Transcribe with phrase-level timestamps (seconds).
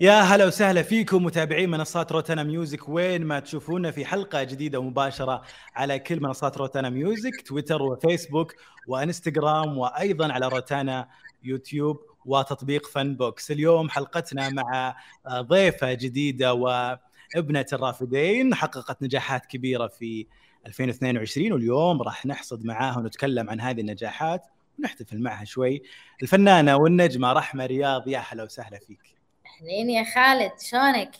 [0.00, 2.88] يا هلا وسهلا فيكم متابعين منصات روتانا ميوزك.
[2.88, 5.42] وين ما تشوفونا في حلقة جديدة مباشرة
[5.74, 8.54] على كل منصات روتانا ميوزك تويتر وفيسبوك
[8.86, 11.08] وإنستغرام وأيضا على روتانا
[11.42, 14.96] يوتيوب وتطبيق فن بوكس اليوم حلقتنا مع
[15.28, 20.26] ضيفة جديدة وابنة الرافدين حققت نجاحات كبيرة في
[20.66, 24.46] 2022 واليوم راح نحصد معاها ونتكلم عن هذه النجاحات
[24.78, 25.82] ونحتفل معها شوي.
[26.22, 29.17] الفنانة والنجمة رحمة رياض يا هلا وسهلا فيك.
[29.58, 31.10] اهلين يا خالد شلونك؟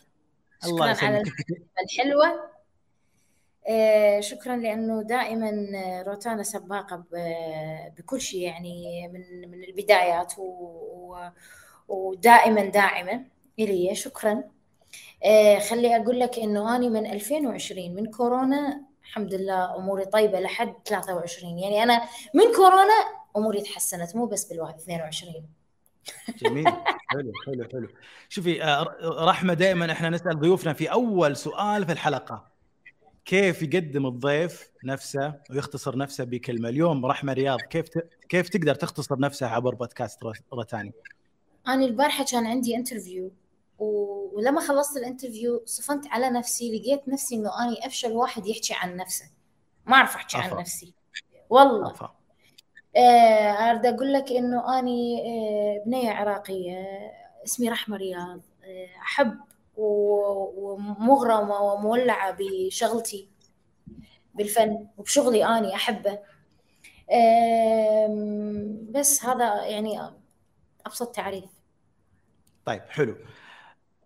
[0.64, 1.22] الله شكرا على
[1.84, 2.50] الحلوة.
[3.68, 5.50] آه شكرا لأنه دائما
[6.06, 7.04] روتانا سباقة
[7.98, 11.16] بكل شيء يعني من من البدايات و
[11.88, 13.24] ودائما داعمة
[13.58, 13.94] إلي.
[13.94, 14.44] شكرا.
[15.24, 20.74] آه خلي أقول لك إنه اني من 2020 من كورونا الحمد لله أموري طيبة لحد
[20.86, 22.94] 23 يعني أنا من كورونا
[23.36, 25.57] أموري تحسنت مو بس بال 22
[26.38, 26.66] جميل.
[27.08, 27.88] حلو حلو حلو.
[28.28, 28.60] شوفي
[29.02, 32.58] رحمة دائما إحنا نسأل ضيوفنا في أول سؤال في الحلقة.
[33.24, 38.08] كيف يقدم الضيف نفسه ويختصر نفسه بكلمة؟ اليوم رحمة رياض كيف ت...
[38.28, 40.20] كيف تقدر تختصر نفسها عبر بودكاست
[40.52, 40.92] روتانا
[41.68, 43.32] أنا البارحة كان عندي interview
[43.78, 48.96] ولما خلصت ال interview صفنت على نفسي لقيت نفسي إنه اني أفشل واحد يحكي عن
[48.96, 49.24] نفسه.
[49.86, 50.94] ما أعرف أحكي عن نفسي.
[51.50, 51.90] والله.
[51.90, 52.14] أفا.
[52.96, 53.50] آه
[53.88, 56.86] أقول لك إنه أني آه بنية عراقية
[57.44, 58.40] اسمي رحمة رياض.
[58.64, 59.38] آه أحب
[60.56, 63.28] ومغرمة ومولعة بشغلتي
[64.34, 66.18] بالفن وبشغلي أني أحبه.
[68.90, 70.00] بس هذا يعني
[70.86, 71.44] أبسط تعريف.
[72.64, 73.16] طيب حلو.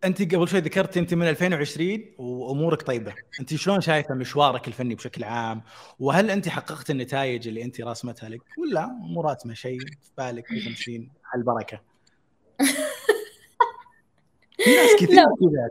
[0.04, 5.24] أنت قبل شوي ذكرت أنت من 2020 وأمورك طيبة، أنت شلون شايفة مشوارك الفني بشكل
[5.24, 5.62] عام؟
[5.98, 11.10] وهل أنت حققت النتائج اللي أنت راسمتها لك ولا مو راسمة شيء في بالك وتمشين
[11.32, 11.80] على البركه؟
[14.56, 15.70] في ناس كثير كذا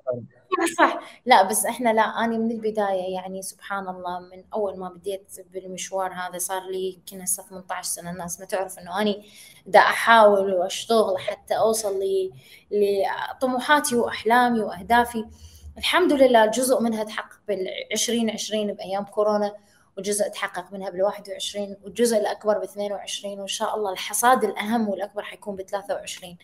[0.78, 5.36] صح لا بس إحنا لا أنا من البداية يعني سبحان الله من أول ما بديت
[5.54, 8.12] بالمشوار هذا صار لي يمكن هسه 18 سنة.
[8.12, 9.26] الناس ما تعرف إنه اني
[9.66, 12.00] دا أحاول وأشتغل حتى أوصل
[12.72, 15.26] لطموحاتي وأحلامي وأهدافي.
[15.78, 19.56] الحمد لله جزء منها تحقق بال 2020 بأيام كورونا.
[19.98, 25.24] وجزء تحقق منها بال 21 والجزء الأكبر ب 22 وإن شاء الله الحصاد الأهم والأكبر
[25.24, 26.38] حيكون ب 23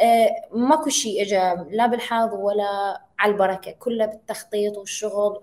[0.00, 5.40] آه ماكو شيء اجى لا بالحظ ولا على البركه كله بالتخطيط والشغل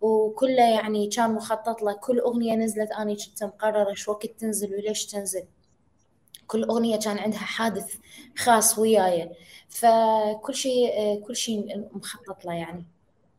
[0.00, 5.06] وكله يعني كان مخطط له كل أغنية نزلت اني كنت مقررة شو وقت تنزل وليش
[5.06, 5.44] تنزل.
[6.46, 7.94] كل أغنية كان عندها حادث
[8.38, 9.30] خاص وياي.
[9.68, 12.86] فكل شيء كل شيء مخطط له يعني.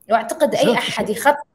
[0.09, 1.50] وأعتقد أي أحد يخطط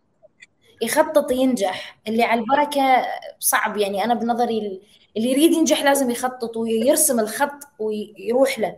[0.83, 3.07] يخطط ينجح اللي على البركة
[3.39, 4.81] صعب يعني أنا بنظري
[5.17, 8.77] اللي يريد ينجح لازم يخطط ويرسم الخط ويروح له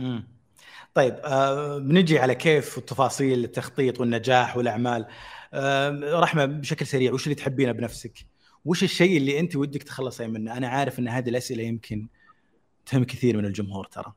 [0.00, 0.28] امم
[0.94, 5.06] طيب آه بنجي على كيف والتفاصيل التخطيط والنجاح والأعمال
[5.54, 8.26] آه رحمة بشكل سريع وش اللي تحبينه بنفسك؟
[8.64, 12.08] وش الشيء اللي أنت ودك تخلصين منه؟ أنا عارف إن هذه الأسئلة يمكن
[12.86, 14.14] تهم كثير من الجمهور ترى.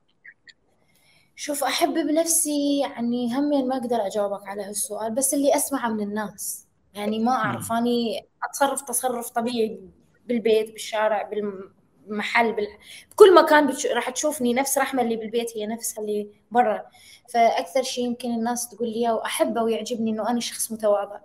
[1.39, 6.67] شوف أحب بنفسي يعني همين ما أقدر أجاوبك على هالسؤال بس اللي أسمعه من الناس.
[6.93, 9.79] يعني ما أعرف أني أتصرف تصرف طبيعي
[10.25, 12.67] بالبيت بالشارع بالمحل بال...
[13.11, 13.85] بكل مكان بتش...
[13.85, 16.85] راح تشوفني نفس رحمة اللي بالبيت هي نفسها اللي برا.
[17.29, 21.19] فأكثر شيء يمكن الناس تقول لي واحبه ويعجبني إنه أنا شخص متواضع.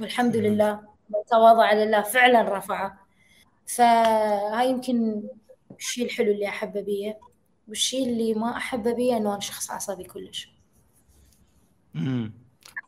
[0.00, 0.80] والحمد لله
[1.30, 2.98] تواضع لله فعلا رفعه.
[3.66, 5.22] فهاي يمكن
[5.78, 7.27] الشيء الحلو اللي أحبه بيه
[7.68, 10.52] والشيء اللي ما احبه بيه أنه أنا شخص عصبي كلش.
[11.96, 12.32] امم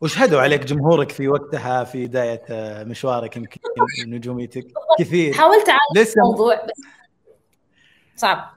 [0.01, 3.61] وشهدوا عليك جمهورك في وقتها في بداية آه، مشوارك يمكن
[4.07, 4.67] نجوميتك؟
[4.99, 5.33] كثير.
[5.35, 6.83] حاولت أعالج لسه الموضوع بس
[8.17, 8.51] صعب.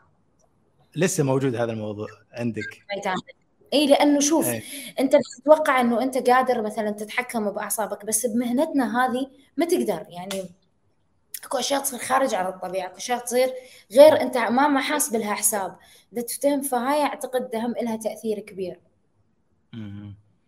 [0.95, 2.85] لسه موجود هذا الموضوع عندك.
[3.73, 4.63] إي لأنه شوف أي.
[4.99, 9.27] أنت تتوقع أنه أنت قادر مثلا تتحكم بأعصابك بس بمهنتنا هذه
[9.57, 10.05] ما تقدر.
[10.09, 10.43] يعني
[11.43, 13.53] أكو اشياء تصير خارج عن الطبيعة أكو اشياء تصير
[13.91, 15.75] غير أنت ما ما حاسب لها حساب.
[16.11, 18.79] بدك تفتهم فهاي أعتقد هم لها تأثير كبير.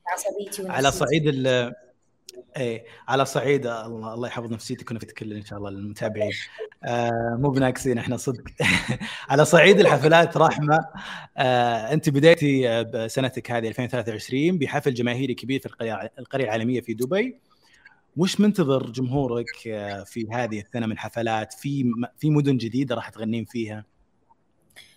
[0.07, 1.73] عصبيتي على صعيد ال
[2.57, 6.31] اي على صعيد الله الله يحفظ نفسيتك ونفسيت كل إن شاء الله للمتابعين.
[6.83, 8.43] آه مو بناقصين إحنا صدق.
[9.29, 10.79] على صعيد الحفلات رحمة.
[11.37, 17.39] آه أنت بديتي بسنتك هذه 2023 بحفل جماهيري كبير في القريه القرية العالمية في دبي.
[18.17, 23.45] وش منتظر جمهورك آه، في هذه السنة من حفلات؟ في في مدن جديدة راح تغنين
[23.45, 23.85] فيها؟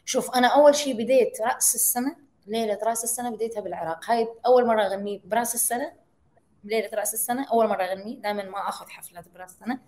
[0.04, 2.16] شوف أنا أول شيء بديت رأس السنة
[2.46, 4.10] ليلة رأس السنة بديتها بالعراق.
[4.10, 5.92] هاي أول مرة أغني برأس السنة
[6.64, 8.14] ليلة رأس السنة أول مرة أغني.
[8.14, 9.78] دائما ما أخذ حفلات برأس السنة.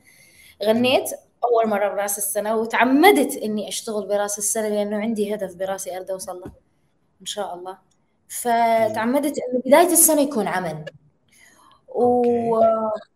[0.65, 1.11] غنيت
[1.45, 6.41] أول مرة برأس السنة وتعمدت إني أشتغل برأس السنة لأنه عندي هدف براسي اريد أوصل
[6.41, 6.53] له.
[7.21, 7.79] إن شاء الله.
[8.29, 10.85] فتعمدت إنه بداية السنة يكون عمل.
[11.95, 12.23] و...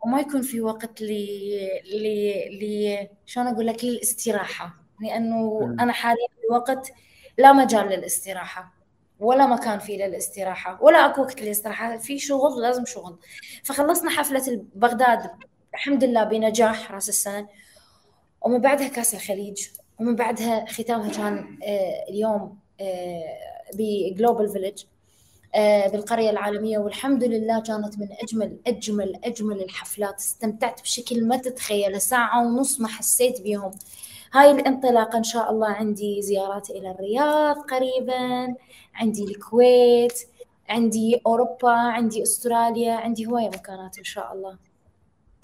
[0.05, 1.13] وما يكون في وقت ل
[1.95, 2.07] ل
[2.61, 4.75] ل شلون أقول لك؟ للاستراحة.
[5.01, 5.81] لأنه م.
[5.81, 6.93] أنا حاليا في وقت
[7.39, 8.75] لا مجال للاستراحة
[9.21, 13.19] ولا مكان فيه للاستراحة ولا أكو وقت للاستراحة في شغل لازم شغل.
[13.65, 15.31] فخلصنا حفلة بغداد
[15.75, 17.49] الحمد لله بنجاح رأس السنة.
[18.43, 19.69] ومن بعدها كأس الخليج
[20.01, 23.39] ومن بعدها ختامها كان آه، اليوم آه،
[23.75, 24.85] ب Global Village
[25.93, 30.19] بالقرية العالمية والحمد لله كانت من أجمل أجمل أجمل الحفلات.
[30.19, 33.71] استمتعت بشكل ما تتخيله ساعة ونص ما حسيت بيهم.
[34.33, 38.55] هاي الانطلاقة إن شاء الله عندي زيارات إلى الرياض قريبا
[38.95, 40.19] عندي الكويت
[40.69, 44.57] عندي أوروبا عندي أستراليا عندي هواية مكانات إن شاء الله.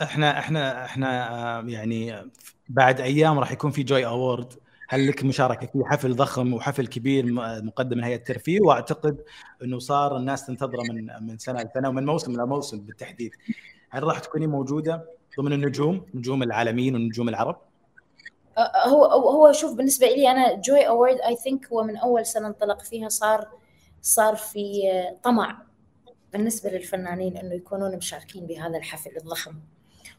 [0.02, 2.30] إحنا إحنا إحنا يعني
[2.68, 4.52] بعد أيام راح يكون في جوي أوورد.
[4.92, 7.24] هل لك مشاركة في حفل ضخم وحفل كبير
[7.62, 9.24] مقدم من هيئه الترفيه؟ وأعتقد
[9.62, 13.30] إنه صار الناس تنتظره من من سنة لسنه ومن موسم لموسم بالتحديد.
[13.90, 17.56] هل راح تكوني موجودة ضمن النجوم نجوم العالميين والنجوم العرب؟
[18.86, 22.82] هو هو شوف بالنسبة لي أنا Joy Award I think هو من أول سنة انطلق
[22.82, 23.48] فيها صار
[24.02, 24.82] صار في
[25.22, 25.62] طمع
[26.32, 29.54] بالنسبة للفنانين إنه يكونون مشاركين بهذا الحفل الضخم.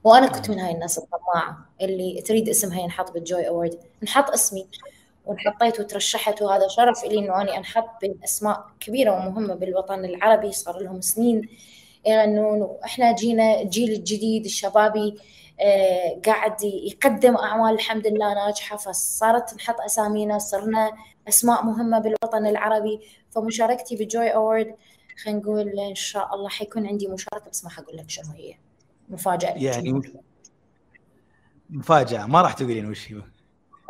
[0.03, 4.67] وأنا كنت من هاي الناس الطماعة اللي تريد اسمها ينحط بال Joy Award انحط اسمي
[5.25, 10.51] وانحطيت وترشحت وهذا شرف لي إنه أني أنحط بين اسماء كبيرة ومهمة بالوطن العربي.
[10.51, 11.49] صار لهم سنين
[12.05, 15.17] يغنون وإحنا جينا الجيل الجديد الشبابي
[15.59, 18.77] آه، قاعد يقدم أعمال الحمد لله ناجحة.
[18.77, 20.91] فصارت تنحط أسامينا صرنا
[21.27, 22.99] أسماء مهمة بالوطن العربي.
[23.31, 24.75] فمشاركتي بالجوي اوورد
[25.23, 28.55] خلينا نقول إن شاء الله حيكون عندي مشاركة بس ما حقول لك شنو هي.
[29.11, 29.51] مفاجأة.
[29.51, 30.01] يعني
[31.69, 32.25] مفاجأة.
[32.25, 33.21] ما راح تقولين وش هي.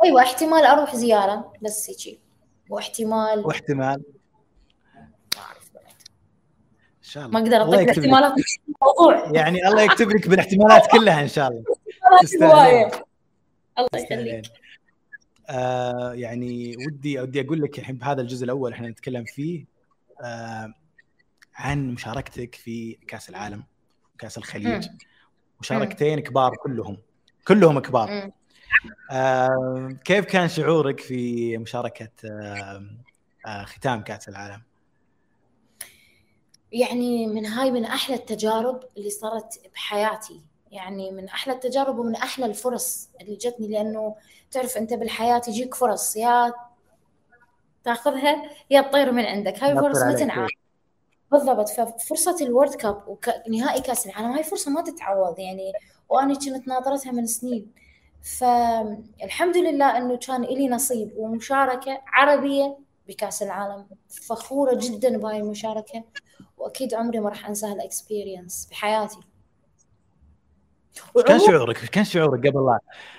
[0.04, 2.20] أيوه احتمال أروح زيارة بس هيك.
[2.68, 3.46] واحتمال.
[3.46, 4.02] واحتمال.
[7.12, 7.40] شاء الله.
[7.40, 8.32] ما أقدر اعطيك الاحتمالات
[8.68, 9.32] الموضوع.
[9.34, 11.64] يعني الله يكتب لك بالاحتمالات كلها إن شاء الله.
[13.78, 14.44] الله يخليك.
[15.48, 19.64] آه يعني ودي ودي أقول لك الحين بهذا الجزء الأول إحنا نتكلم فيه
[20.20, 20.74] آه
[21.54, 23.64] عن مشاركتك في كأس العالم
[24.14, 24.88] وكاس الخليج.
[25.62, 26.98] مشاركتين كبار كلهم.
[27.48, 28.30] كلهم كبار.
[29.10, 32.86] آه كيف كان شعورك في مشاركة آه
[33.46, 34.62] آه ختام كأس العالم؟
[36.72, 40.40] يعني من هاي من أحلى التجارب اللي صارت بحياتي.
[40.70, 44.14] يعني من أحلى التجارب ومن أحلى الفرص اللي جتني لأنه
[44.50, 46.52] تعرف أنت بالحياة تجيك فرص يا
[47.84, 49.62] تاخذها يا تطير من عندك.
[49.64, 50.48] هاي فرص ما تنعاد.
[51.32, 51.68] بالضبط.
[51.68, 53.18] ففرصة الورد كاب
[53.48, 55.72] ونهائي كاس العالم هاي فرصة ما تتعوض يعني.
[56.08, 57.72] وأنا كنت ناظرتها من سنين.
[58.38, 63.86] فالحمد لله إنه كان لي نصيب ومشاركة عربية بكاس العالم.
[64.08, 66.04] فخورة جدا بهاي المشاركة.
[66.58, 69.20] وأكيد عمري ما راح أنسى هال experience بحياتي.
[71.26, 72.78] كان شعورك كان شعورك قبل لا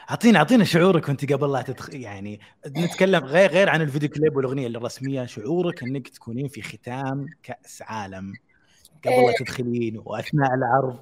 [0.10, 4.68] اعطينا اعطينا شعورك وأنت قبل لا تدخل يعني نتكلم غير غير عن الفيديو كليب والأغنية
[4.68, 8.34] الرسمية شعورك إنك تكونين في ختام كأس عالم
[9.06, 9.36] قبل لا إيه.
[9.40, 10.97] تدخلين وأثناء العرض.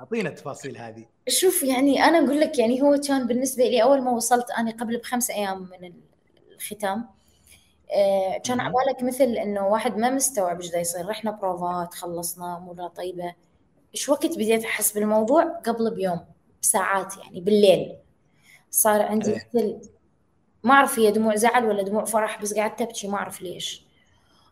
[0.00, 1.06] اعطينا التفاصيل هذه.
[1.28, 4.96] شوف يعني أنا أقول لك يعني هو كان بالنسبة لي أول ما وصلت أنا قبل
[4.96, 5.92] بخمس أيام من
[6.54, 7.04] الختام
[7.92, 11.08] آه، كان عبالك مثل إنه واحد ما مستوعب إيش يصير.
[11.08, 13.34] رحنا بروفات خلصنا امورنا طيبة.
[13.94, 16.20] إيش وقت بديت أحس بالموضوع؟ قبل بيوم
[16.62, 17.96] بساعات يعني بالليل.
[18.70, 19.48] صار عندي إيه.
[19.54, 19.80] مثل
[20.64, 23.84] ما أعرف هي دموع زعل ولا دموع فرح بس قعدت ابكي ما أعرف ليش.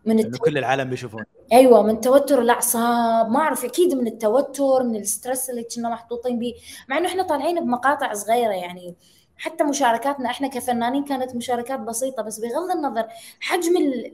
[0.04, 0.38] من التو...
[0.38, 1.24] كل العالم بيشوفون.
[1.52, 6.38] أيوه من توتر الأعصاب ما أعرف أكيد من التوتر من ال stress اللي كنا محطوطين
[6.38, 6.54] به
[6.88, 8.94] مع إنه إحنا طالعين بمقاطع صغيرة يعني
[9.38, 13.08] حتى مشاركاتنا إحنا كفنانين كانت مشاركات بسيطة بس بغض النظر
[13.40, 14.06] حجم ال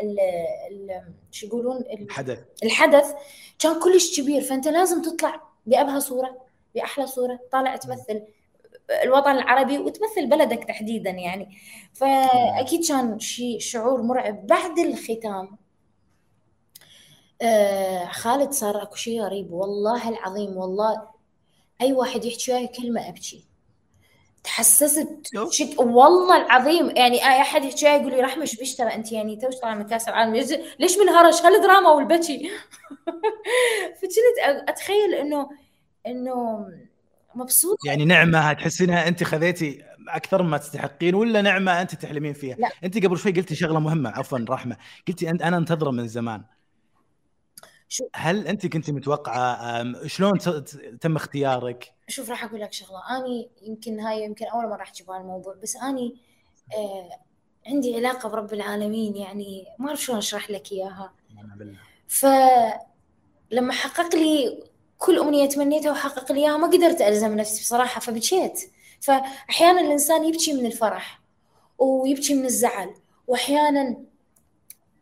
[0.00, 0.20] ال
[0.70, 2.38] ال شو يقولون؟ الحدث.
[2.62, 3.14] الحدث
[3.58, 6.38] كان كلش كبير فأنت لازم تطلع بأبهى صورة
[6.74, 8.22] بأحلى صورة طالع تمثل
[9.02, 11.58] الوطن العربي وتمثل بلدك تحديدا يعني.
[11.92, 14.46] فأكيد كان شيء شعور مرعب.
[14.46, 15.56] بعد الختام
[17.42, 21.08] آه خالد صار أكو شيء غريب والله العظيم والله
[21.80, 23.44] أي واحد يحكي وياي كلمة أبكي.
[24.44, 25.08] تحسست
[25.50, 25.80] شك...
[25.80, 26.90] والله العظيم.
[26.96, 29.86] يعني اي أحد يحكي يقول لي رحمة إيش بيش؟ ترى أنت يعني توش طالعة من
[29.86, 30.34] كأس العالم.
[30.78, 32.50] ليش من هرش هالدراما والبكي.
[33.98, 35.50] فكنت أتخيل إنه
[36.06, 36.66] إنه
[37.34, 42.68] مبسوطه يعني نعمة تحسينها أنت خذيتي أكثر مما تستحقين ولا نعمة أنت تحلمين فيها؟ لا.
[42.84, 44.76] أنت قبل شوي قلتي شغلة مهمة عفوا رحمة.
[45.08, 46.42] قلتي أنا انتظره من زمان.
[47.88, 50.38] شو؟ هل أنت كنت متوقعة؟ شلون
[51.00, 53.16] تم اختيارك؟ شوف راح أقول لك شغلة.
[53.16, 56.16] أني يمكن هاي يمكن أول مرة احكي بهالموضوع بس أني
[56.76, 57.10] آه
[57.66, 61.12] عندي علاقة برب العالمين يعني ما أعرف شلون أشرح لك إياها.
[62.08, 64.64] فلما حقق لي
[64.98, 68.70] كل أمنية تمنيتها وحقق لي إياها ما قدرت ألزم نفسي بصراحة فبكيت.
[69.00, 71.20] فأحيانا الإنسان يبكي من الفرح
[71.78, 72.94] ويبكي من الزعل
[73.26, 73.96] وأحيانا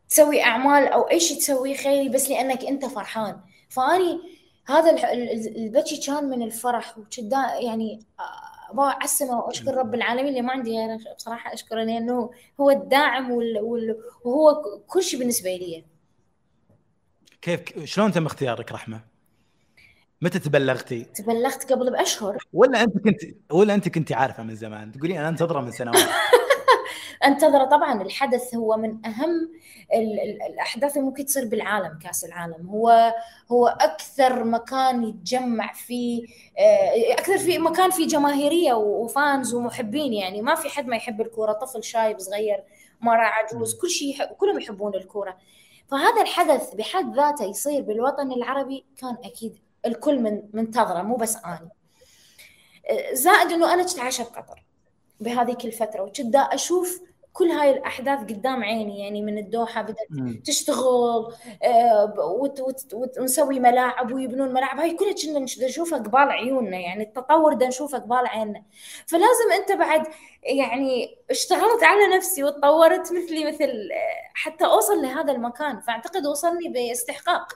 [0.09, 3.40] تسوي أعمال أو أي شيء تسويه خيري بس لأنك أنت فرحان.
[3.68, 4.21] فأني
[4.66, 5.12] هذا
[5.57, 8.00] البكي كان من الفرح وكدا يعني
[8.71, 13.31] أبغى اعسمه وأشكر رب العالمين اللي ما عندي غيره بصراحة أشكره لأنه هو الداعم
[14.25, 15.85] وهو كل شيء بالنسبة لي
[17.42, 19.00] كيف شلون تم اختيارك رحمة؟
[20.23, 25.16] متى تبلغتي؟ تبلغت قبل بأشهر ولا أنت كنت ولا أنت كنت عارفة من زمان تقولين
[25.16, 25.97] أنا انتظره من سنوات
[27.25, 27.64] انتظر.
[27.64, 29.52] طبعا الحدث هو من أهم
[30.47, 32.69] الأحداث اللي ممكن تصير بالعالم كأس العالم.
[32.69, 33.14] هو
[33.52, 36.26] هو أكثر مكان يتجمع فيه
[36.59, 40.12] آه، أكثر في مكان فيه جماهيرية وفانز ومحبين.
[40.12, 41.52] يعني ما في حد ما يحب الكورة.
[41.52, 42.64] طفل شايب صغير
[43.00, 45.37] مرة عجوز كل شيء يحب كلهم يحبون الكورة.
[45.87, 51.69] فهذا الحدث بحد ذاته يصير بالوطن العربي كان أكيد الكل من منتظره مو بس أنا.
[52.90, 54.62] آه، زائد إنه أنا كنت عايشة بقطر.
[55.21, 57.00] بهذيك الفترة وكنت أشوف
[57.33, 60.09] كل هاي الأحداث قدام عيني يعني من الدوحة بدأت
[60.45, 62.14] تشتغل آه،
[63.19, 64.78] ونسوي ملاعب ويبنون ملاعب.
[64.78, 68.62] هاي كلها كنا نشوفها قبال عيوننا يعني التطور ده نشوفه قبال عيننا.
[69.07, 70.07] فلازم أنت بعد
[70.42, 75.81] يعني اشتغلت على نفسي وتطورت مثلي مثل آه، حتى أوصل لهذا المكان.
[75.81, 77.52] فأعتقد وصلني باستحقاق.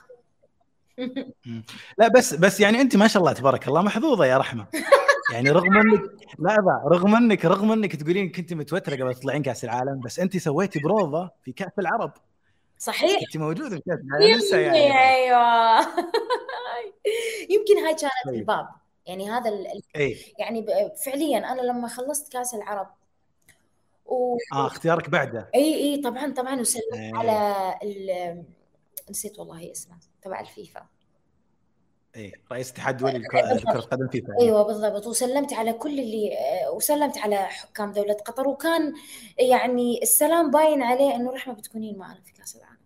[1.97, 4.65] لا بس بس يعني أنت ما شاء الله تبارك الله محظوظة يا رحمة.
[5.33, 6.01] يعني رغم انك
[6.39, 10.79] لا رغم انك رغم إنك تقولين كنت متوترة قبل تطلعين كأس العالم بس أنت سويتي
[10.79, 12.11] بروفا في كأس العرب.
[12.77, 13.19] صحيح.
[13.19, 14.99] كنت موجودة في كأس العالم لسه يعني.
[15.09, 15.79] أيوه.
[17.53, 18.35] يمكن هاي كانت طيب.
[18.35, 18.67] الباب.
[19.05, 19.67] يعني هذا ال...
[19.95, 20.17] أي.
[20.39, 20.65] يعني
[21.05, 22.87] فعليا أنا لما خلصت كأس العرب
[24.05, 24.37] و...
[24.53, 25.49] آه اختيارك بعده.
[25.55, 27.11] إي إي طبعا طبعا وسلمت أي.
[27.15, 28.43] على ال...
[29.09, 30.85] نسيت والله اسمه تبع الفيفا.
[32.15, 35.07] اي رئيس اتحاد دولي كره القدم فيفا أيوه بالضبط.
[35.07, 36.31] وسلمت على كل اللي
[36.73, 38.47] وسلمت على حكام دولة قطر.
[38.47, 38.93] وكان
[39.39, 42.77] يعني السلام باين عليه إنه رحمة بتكونين معنا في كأس العالم.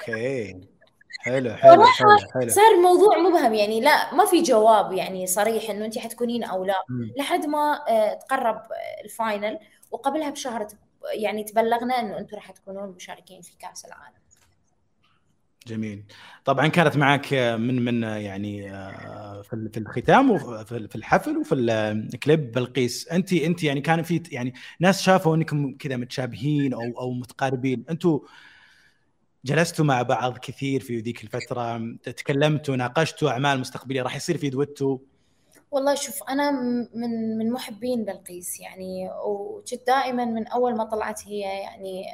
[0.00, 0.60] okay.
[1.20, 2.48] حلو حلو حلو حلو.
[2.48, 3.54] صار الموضوع مبهم.
[3.54, 6.84] يعني لا ما في جواب يعني صريح إنه أنت حتكونين أو لا.
[7.16, 8.62] لحد ما آه، تقرب
[9.04, 9.58] ال final.
[9.90, 10.66] وقبلها بشهر
[11.14, 14.25] يعني تبلغنا إنه أنتم راح تكونون مشاركين في كأس العالم.
[15.66, 16.04] جميل.
[16.44, 23.08] طبعا كانت معك من من يعني آه، في الختام وفي الحفل وفي الكليب بلقيس.
[23.08, 27.84] انت انت يعني كان في يعني ناس شافوا إنكم كذا متشابهين أو أو متقاربين.
[27.90, 28.20] أنتم
[29.44, 34.98] جلستوا مع بعض كثير في ذيك الفترة تكلمتوا ناقشتوا أعمال مستقبلية راح يصير في دويتو؟
[35.70, 36.50] والله شوف أنا
[36.94, 42.04] من من محبين بلقيس يعني وكنت دائما من أول ما طلعت هي يعني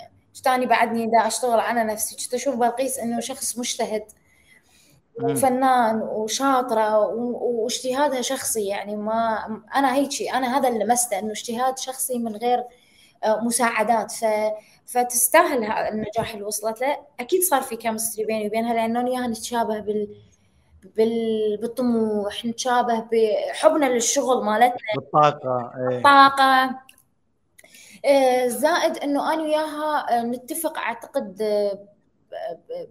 [0.41, 4.05] تاني بعدني دا أشتغل على نفسي؟ كنت أشوف بلقيس إنه شخص مجتهد
[5.23, 12.19] وفنان وشاطرة واجتهادها شخصي يعني ما أنا هيك أنا هذا اللي لمسته إنه اجتهاد شخصي
[12.19, 12.65] من غير
[13.25, 14.13] آه، مساعدات.
[14.13, 14.25] ف
[14.87, 16.97] فتستاهل النجاح اللي وصلت له.
[17.21, 20.17] أكيد صار في كيمستري بيني وبينها لأنه وياها نتشابه بال
[20.97, 21.59] بال...
[21.61, 24.77] بالطموح نتشابه بحبنا للشغل مالتنا.
[24.97, 25.99] بالطاقة إيه.
[25.99, 26.71] الطاقه
[28.47, 31.87] زائد إنه أنا وياها آه، نتفق أعتقد آه،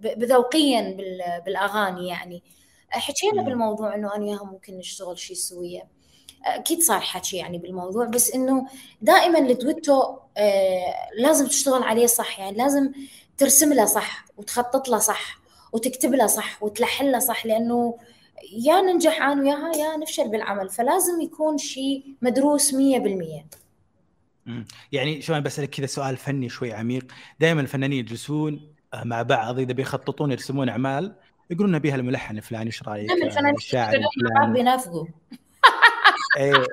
[0.01, 0.97] بذوقيا
[1.45, 2.43] بالأغاني يعني.
[2.89, 5.87] حكينا بالموضوع إنه أنا وياها ممكن نشتغل شيء سوية.
[6.45, 8.67] أكيد صار حكي يعني بالموضوع بس إنه
[9.01, 10.17] دائما الدويتو
[11.17, 12.91] لازم تشتغل عليه صح يعني لازم
[13.37, 15.41] ترسم له صح وتخطط له صح
[15.73, 17.97] وتكتب له صح وتلحن له صح لأنه
[18.53, 20.69] يا ننجح أنا وياها يا نفشل بالعمل.
[20.69, 23.60] فلازم يكون شيء مدروس 100%
[24.91, 27.11] يعني شو أنا بسألك كذا سؤال فني شوي عميق.
[27.39, 29.59] دائما الفنانين يجلسون آه، مع بعض.
[29.59, 31.15] إذا بيخططون يرسمون أعمال
[31.51, 34.53] يقولون نبيها الملحن الفلاني إيش رأيك؟ نعم الفنانين الشاعر الفلاني.
[34.53, 35.05] بينافقوا
[36.37, 36.53] إيه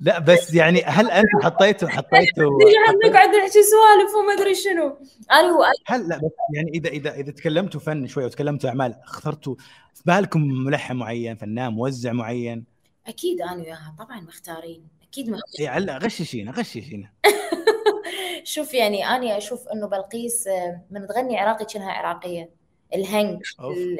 [0.00, 2.58] لا بس يعني هل انت حطيتوا حطيتوا
[3.06, 4.98] نقعد نحكي سوالف وما أدري شنو.
[5.32, 9.54] أنا هو هل لا بس يعني اذا اذا إذا تكلمتوا فن شوي وتكلمتوا أعمال اخترتوا
[9.94, 12.64] في بالكم ملحن معين فنان موزع معين؟
[13.06, 14.99] أكيد أنا وياها طبعا مختارين.
[15.10, 17.12] أكيد مختارين اي لا غششينا غششينا.
[18.44, 22.50] شوف يعني أنا أشوف إنه بلقيس آه، من تغني عراقي كأنها عراقية.
[22.94, 23.42] الهنج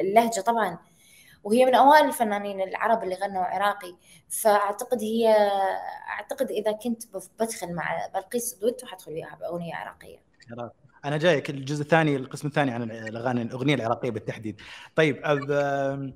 [0.01, 0.79] اللهجة طبعا.
[1.43, 3.95] وهي من أوائل الفنانين العرب اللي غنوا عراقي.
[4.29, 5.27] فأعتقد هي
[6.09, 7.03] أعتقد إذا كنت
[7.39, 10.17] بدخل مع بلقيس دويتو حدخل وياها بأغنية عراقية.
[11.05, 14.61] أنا جايك الجزء الثاني القسم الثاني عن الأغاني الأغنية العراقية بالتحديد.
[14.95, 16.13] طيب أب...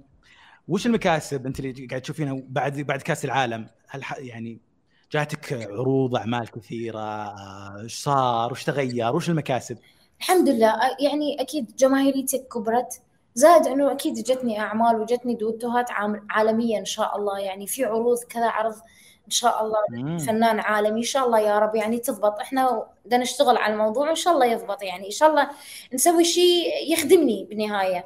[0.68, 4.60] وش المكاسب أنت اللي قاعد تشوفينها بعد بعد كأس العالم؟ هل يعني
[5.12, 7.36] جاتك عروض أعمال كثيرة
[7.82, 9.78] إيش صار؟ وش تغير؟ وش المكاسب؟
[10.20, 10.74] الحمد لله.
[11.00, 13.02] يعني أكيد جماهيريتي كبرت.
[13.36, 15.92] زائد إنه أكيد جتني أعمال وجتني دوتوهات
[16.30, 17.40] عالميه إن شاء الله.
[17.40, 18.74] يعني في عروض كذا عرض
[19.26, 20.18] إن شاء الله مم.
[20.18, 21.00] فنان عالمي.
[21.00, 22.40] إن شاء الله يا رب يعني تضبط.
[22.40, 24.84] إحنا بدنا نشتغل على الموضوع وان شاء الله يضبط.
[24.84, 25.50] يعني إن شاء الله
[25.94, 28.06] نسوي شيء يخدمني بالنهاية.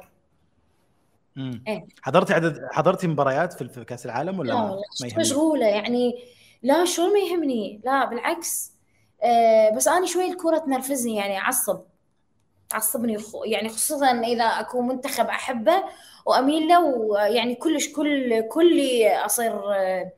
[1.38, 4.80] إيه؟ حضرتي عدد حضرتي مباريات في كأس العالم ولا لا ما
[5.18, 5.66] مشغولة.
[5.66, 6.24] يعني
[6.62, 7.80] لا شو ما يهمني.
[7.84, 8.72] لا بالعكس.
[9.22, 11.80] آه بس أنا شوي الكورة تنرفزني يعني أعصب.
[12.68, 15.84] تعصبني يعني خصوصا إذا اكون منتخب أحبه
[16.26, 20.12] وأميل له ويعني كلش كل كلي أصير آه،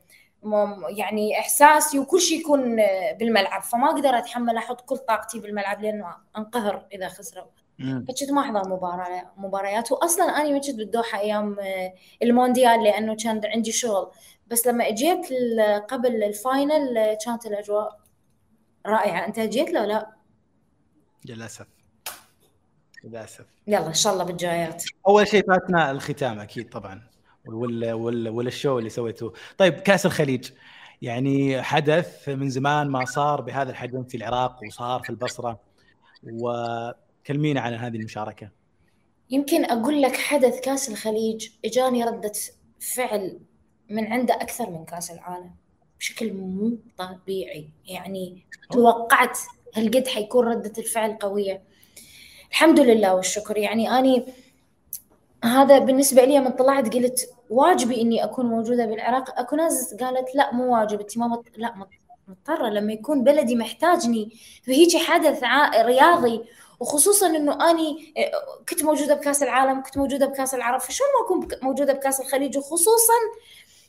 [0.89, 2.75] يعني إحساسي وكل شيء يكون
[3.19, 3.61] بالملعب.
[3.61, 7.62] فما أقدر أتحمل أحط كل طاقتي بالملعب لأنه أنقهر إذا خسروا.
[7.79, 9.91] فكنت ما احضر مباراة مباريات.
[9.91, 14.11] واصلا أنا ما كنت بالدوحة أيام آه، المونديال لأنه كان عندي شغل.
[14.47, 15.27] بس لما إجيت
[15.89, 17.99] قبل ال final آه، كانت الأجواء
[18.85, 19.27] رائعة.
[19.27, 20.11] أنت جيت له لا؟
[21.25, 21.67] للأسف.
[23.03, 23.45] للأسف.
[23.67, 24.83] يلا إن شاء الله بالجايات.
[25.07, 27.09] أول شيء فاتنا الختام أكيد طبعا.
[27.45, 29.33] ولا ولا ولا ال show اللي سويتوه.
[29.57, 30.51] طيب كأس الخليج.
[31.01, 35.59] يعني حدث من زمان ما صار بهذا الحجم في العراق وصار في البصرة.
[37.23, 38.49] وكلمينا عن هذه المشاركة.
[39.29, 42.31] يمكن أقول لك حدث كأس الخليج إجاني رده
[42.79, 43.39] فعل
[43.89, 45.51] من عنده أكثر من كأس العالم
[45.99, 47.69] بشكل مو طبيعي.
[47.85, 49.39] يعني توقعت
[49.75, 51.61] هالقد حيكون ردة الفعل قوية.
[52.49, 53.57] الحمد لله والشكر.
[53.57, 54.25] يعني أني
[55.43, 59.39] هذا بالنسبة لي من طلعت قلت واجبي إني أكون موجودة بالعراق.
[59.39, 60.99] أكو ناس قالت لا مو واجب.
[60.99, 61.45] أنت ما مط...
[61.57, 61.87] لا
[62.27, 62.69] مضطرة.
[62.69, 64.31] لما يكون بلدي محتاجني
[64.65, 65.43] هيك حدث
[65.85, 66.41] رياضي
[66.83, 71.47] وخصوصا إنه أني آه، كنت موجودة بكأس العالم كنت موجودة بكأس العرب فشو ما أكون
[71.61, 73.13] موجودة بكأس الخليج؟ وخصوصا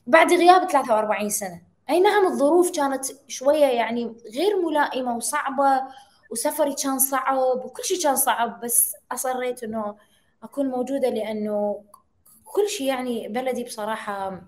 [0.06, 1.60] بعد غياب 43 سنة.
[1.90, 5.82] اي نعم الظروف كانت شوية يعني غير ملائمة وصعبة
[6.30, 9.96] وسفري كان صعب وكل شيء كان صعب بس أصريت إنه
[10.42, 11.82] أكون موجودة لأنه
[12.44, 14.42] كل شيء يعني بلدي بصراحة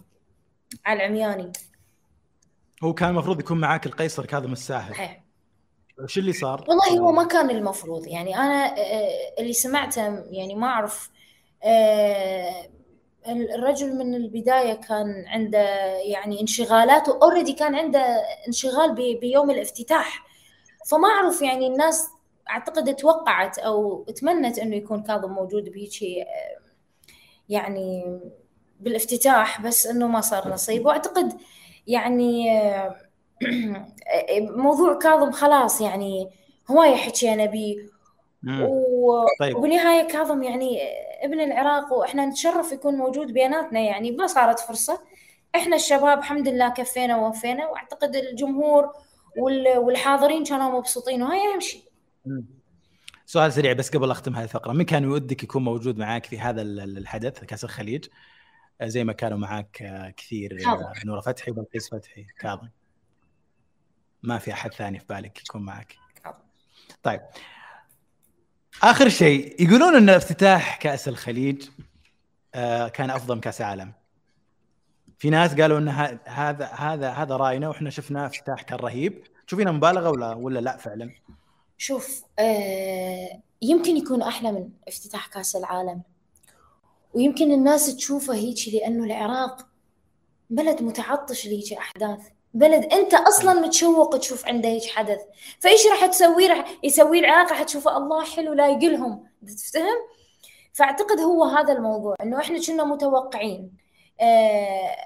[0.87, 1.53] على العمياني
[2.83, 5.21] هو كان المفروض يكون معاك القيصر كاظم الساهر
[6.03, 8.07] وش اللي صار؟ والله هو ما كان المفروض.
[8.07, 11.11] يعني أنا آه، اللي سمعته يعني ما أعرف
[11.65, 12.69] آه،
[13.29, 15.59] الرجل من البداية كان عنده
[15.97, 18.01] يعني انشغالات واوريدي كان عنده
[18.49, 20.27] انشغال بيوم الافتتاح.
[20.87, 22.09] فما أعرف يعني الناس
[22.51, 26.27] أعتقد توقعت أو تمنت إنه يكون كاظم موجود بهيجي آه،
[27.49, 28.19] يعني
[28.81, 30.87] بالافتتاح بس إنه ما صار نصيب.
[30.87, 31.33] وأعتقد
[31.87, 33.06] يعني آه،
[34.65, 36.29] موضوع كاظم خلاص يعني
[36.71, 37.77] هواية حكينا بيه
[38.61, 39.27] و...
[39.41, 39.57] طيب.
[39.57, 40.81] وبالنهاية كاظم يعني
[41.23, 44.11] ابن العراق وإحنا نتشرف يكون موجود بيناتنا يعني.
[44.11, 45.01] ما صارت فرصة.
[45.55, 48.93] إحنا الشباب الحمد لله كفينا ووفينا وأعتقد الجمهور
[49.79, 51.83] والحاضرين كانوا مبسوطين وهي أهم شيء.
[53.27, 54.73] سؤال سريع بس قبل أختم هذه الفقرة.
[54.73, 58.05] من كان يودك يكون موجود معاك في هذا الحدث كاس الخليج
[58.81, 62.27] آه، زي ما كانوا معاك آه، كثير آه، نورة فتحي وبلقيس فتحي.
[62.41, 62.69] كاظم.
[64.27, 65.97] ما في أحد ثاني في بالك يكون معك.
[67.03, 67.21] طيب.
[68.83, 71.69] آخر شيء يقولون إن افتتاح كأس الخليج
[72.93, 73.93] كان أفضل كأس عالم
[75.19, 75.89] في ناس قالوا إن
[76.25, 79.25] هذا هذا هذا رأينا وإحنا شفنا افتتاح كان رهيب.
[79.47, 81.11] تشوفينه مبالغة ولا ولا لا فعلا؟
[81.79, 86.03] شوف آه يمكن يكون أحلى من افتتاح كأس العالم.
[87.15, 89.69] ويمكن الناس تشوفه هيك لأنه العراق
[90.51, 92.21] بلد متعطش لهيك أحداث.
[92.57, 95.21] بلد أنت أصلا متشوق تشوف عنده هيك حدث.
[95.61, 99.25] فإيش راح تسوي؟ راح يسوي العراق راح تشوفه الله حلو لا يقلهم.
[99.47, 99.97] تفتهم؟
[100.73, 103.73] فأعتقد هو هذا الموضوع إنه إحنا كنا متوقعين
[104.21, 104.97] آه،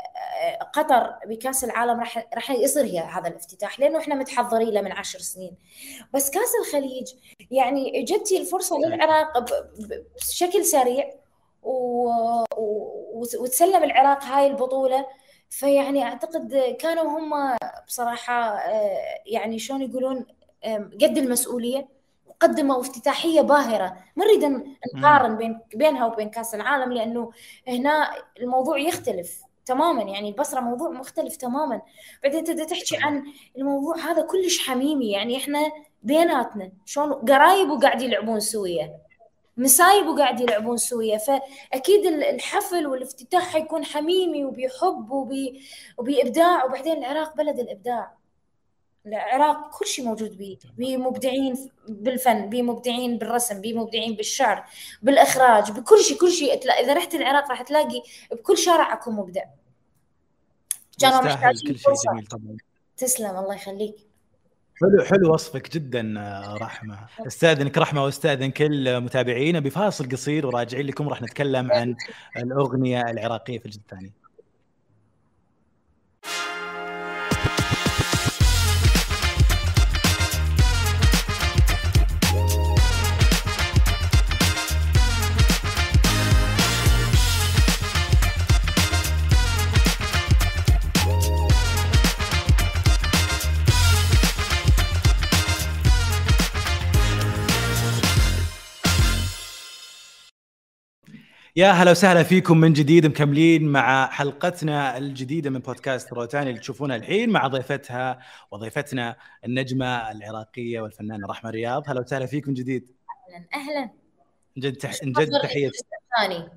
[0.73, 5.19] قطر بكأس العالم راح راح يصير هي هذا الافتتاح لأنه إحنا متحضرين له من عشر
[5.19, 5.57] سنين.
[6.15, 7.13] بس كأس الخليج
[7.51, 9.39] يعني جتي الفرصة للعراق
[10.17, 11.11] بشكل سريع
[11.63, 12.09] و...
[13.41, 15.07] وتسلم العراق هاي البطولة.
[15.51, 20.27] فيعني أعتقد كانوا هم بصراحة آه، يعني شلون يقولون
[21.03, 21.89] قد المسؤولية
[22.41, 23.97] قدموا افتتاحية باهرة.
[24.17, 24.65] ما نريد
[24.97, 27.31] نقارن بين بينها وبين كأس العالم لأنه
[27.69, 28.11] هنا
[28.41, 30.03] الموضوع يختلف تماما.
[30.03, 31.83] يعني البصرة موضوع مختلف تماما.
[32.23, 33.25] بعدين تبدا تحكي عن
[33.57, 35.11] الموضوع هذا كلش حميمي.
[35.11, 38.97] يعني إحنا بيناتنا شلون قرايب وقاعد يلعبون سوية.
[39.61, 41.17] مسايب وقاعد يلعبون سوية.
[41.17, 45.63] فأكيد الحفل والافتتاح حيكون حميمي وبيحب وبي
[45.99, 48.21] وبإبداع وبعدين العراق بلد الإبداع.
[49.07, 54.65] العراق كل شيء موجود به بمبدعين بالفن بمبدعين بالرسم بمبدعين بالشعر
[55.03, 56.71] بالإخراج بكل شيء كل شيء.
[56.81, 59.45] إذا رحت العراق راح تلاقي بكل شارع اكو مبدع.
[61.01, 62.57] كانوا محتاجين كل شيء جميل طبعا.
[62.97, 64.10] تسلم الله يخليك.
[64.81, 66.99] حلو حلو وصفك جدا آه، رحمة.
[67.27, 71.97] أستاذنك رحمة وأستاذن كل متابعينا بفاصل قصير وراجعين لكم راح نتكلم عن
[72.37, 74.13] الأغنية العراقية في الجزء الثاني.
[101.57, 106.97] يا هلا وسهلا فيكم من جديد مكملين مع حلقتنا الجديدة من بودكاست روتاني اللي تشوفونها
[106.97, 108.19] الحين مع ضيفتها
[108.51, 111.91] وضيفتنا النجمة العراقية والفنانة رحمة رياض.
[111.91, 112.91] هلا وسهلا فيكم جديد.
[113.29, 113.91] أهلا أهلا
[114.57, 114.95] نجد تح...
[115.05, 115.71] نجد تحية.
[116.19, 116.49] ثاني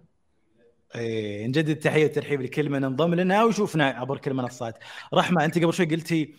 [0.95, 4.77] إيه نجدد تحيه وترحيب لكل من انضم لنا ويشوفنا عبر كل المنصات
[5.13, 6.33] رحمة أنت قبل شوي قلتي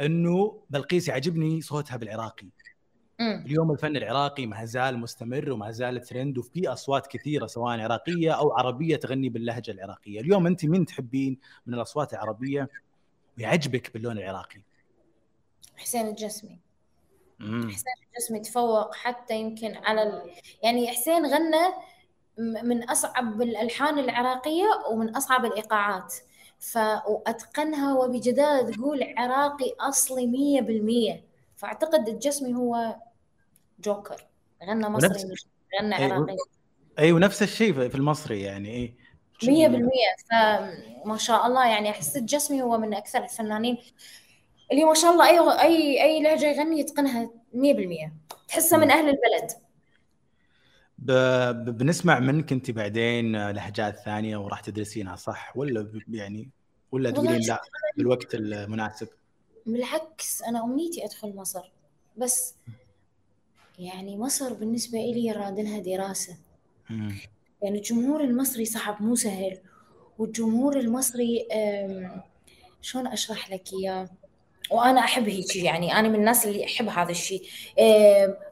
[0.00, 2.46] إنه بلقيس يعجبني صوتها بالعراقي.
[3.20, 3.44] مم.
[3.46, 8.52] اليوم الفن العراقي ما زال مستمر وما زال ترند وفي أصوات كثيرة سواء عراقية أو
[8.52, 12.68] عربية تغني باللهجة العراقية، اليوم أنت من تحبين من الأصوات العربية
[13.38, 14.62] ويعجبك باللون العراقي؟
[15.76, 16.58] حسين الجسمي
[17.38, 17.70] مم.
[17.70, 20.30] حسين الجسمي تفوق حتى يمكن على ال...
[20.62, 21.74] يعني حسين غنى
[22.38, 26.14] من أصعب الألحان العراقية ومن أصعب الإيقاعات
[26.58, 30.26] ف وأتقنها وبجداره تقول عراقي أصلي
[31.20, 31.33] 100%
[31.64, 32.96] فأعتقد الجسمي هو
[33.80, 34.16] جوكر.
[34.68, 35.46] غنى مصري ونفس-
[35.80, 36.36] غنى أي، عراقي.
[36.98, 38.94] اي ونفس الشيء في المصري يعني اي
[39.42, 39.90] 100%
[40.30, 43.78] فما شاء الله يعني أحس الجسمي هو من أكثر الفنانين
[44.72, 48.12] اللي ما شاء الله اي اي أي لهجة يغني يتقنها 100%
[48.48, 49.50] تحسه من أهل البلد.
[50.98, 51.12] ب...
[51.78, 56.00] بنسمع منك أنت بعدين لهجات ثانية وراح تدرسينها صح؟ ولا.
[56.08, 56.50] يعني
[56.92, 57.62] ولا تقولين لا
[57.96, 59.08] بالوقت المناسب؟
[59.66, 61.70] بالعكس أنا أمنيتي أدخل مصر.
[62.16, 62.54] بس
[63.78, 66.36] يعني مصر بالنسبة لي رادلها دراسة.
[66.90, 67.16] مم.
[67.62, 69.58] يعني الجمهور المصري صعب مو سهل.
[70.18, 71.46] والجمهور المصري
[72.82, 74.08] شلون أشرح لك إياه؟
[74.70, 77.42] وأنا أحب هيك يعني أنا من الناس اللي أحب هذا الشيء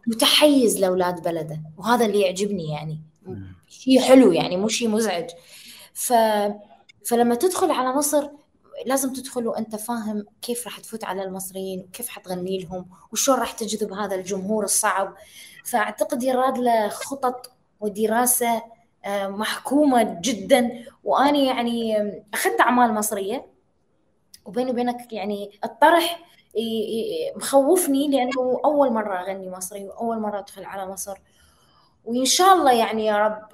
[0.06, 2.98] متحيز لأولاد بلده وهذا اللي يعجبني يعني.
[3.68, 5.30] شيء حلو يعني مو شيء مزعج.
[5.94, 6.12] ف
[7.06, 8.28] فلما تدخل على مصر
[8.86, 13.92] لازم تدخل وأنت فاهم كيف راح تفوت على المصريين وكيف حتغني لهم وشلون راح تجذب
[13.92, 15.14] هذا الجمهور الصعب.
[15.64, 18.62] فأعتقد يراد له خطط ودراسة
[19.04, 20.84] آه، محكومة جدا.
[21.04, 21.96] واني يعني
[22.34, 23.46] أخذت أعمال مصرية
[24.44, 26.22] وبيني وبينك يعني الطرح
[27.36, 31.18] مخوفني لأنه أول مرة أغني مصري وأول مرة أدخل على مصر.
[32.04, 33.48] وإن شاء الله يعني يا رب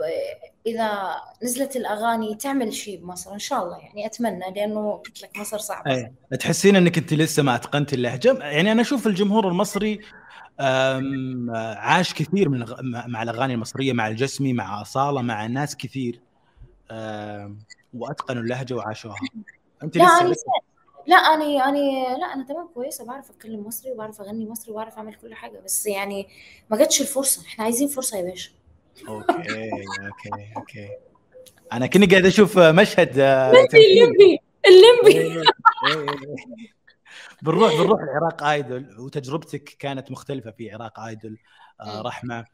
[0.66, 5.58] إذا نزلت الأغاني تعمل شيء بمصر إن شاء الله يعني أتمنى لأنه قلت لك مصر
[5.58, 5.90] صعبة.
[5.90, 10.00] أي تحسين إنك أنت لسه ما اتقنتي اللهجة؟ يعني أنا أشوف الجمهور المصري
[11.76, 16.20] عاش كثير من مع الأغاني المصرية مع الجسمي مع أصالة مع ناس كثير.
[17.94, 19.16] وأتقنوا اللهجة وعاشوها.
[19.82, 20.44] أنت لسه؟
[21.08, 21.78] لا أنا أنا
[22.18, 25.86] لا أنا تمام كويسة بعرف أتكلم مصري وبعرف أغني مصري وبعرف أعمل كل حاجة بس
[25.86, 26.28] يعني
[26.70, 27.46] ما جاتش الفرصة.
[27.46, 28.50] إحنا عايزين فرصة يا باشا.
[29.08, 30.88] أوكي أوكي أوكي.
[31.72, 35.20] أنا كني قاعد أشوف مشهد آه، الليمبي الليمبي.
[35.20, 35.42] إيه،
[35.86, 36.78] إيه، إيه.
[37.42, 41.38] بنروح بنروح العراق آيدول وتجربتك كانت مختلفة في عراق آيدول
[41.80, 42.06] آه، مم.
[42.06, 42.44] رحمة.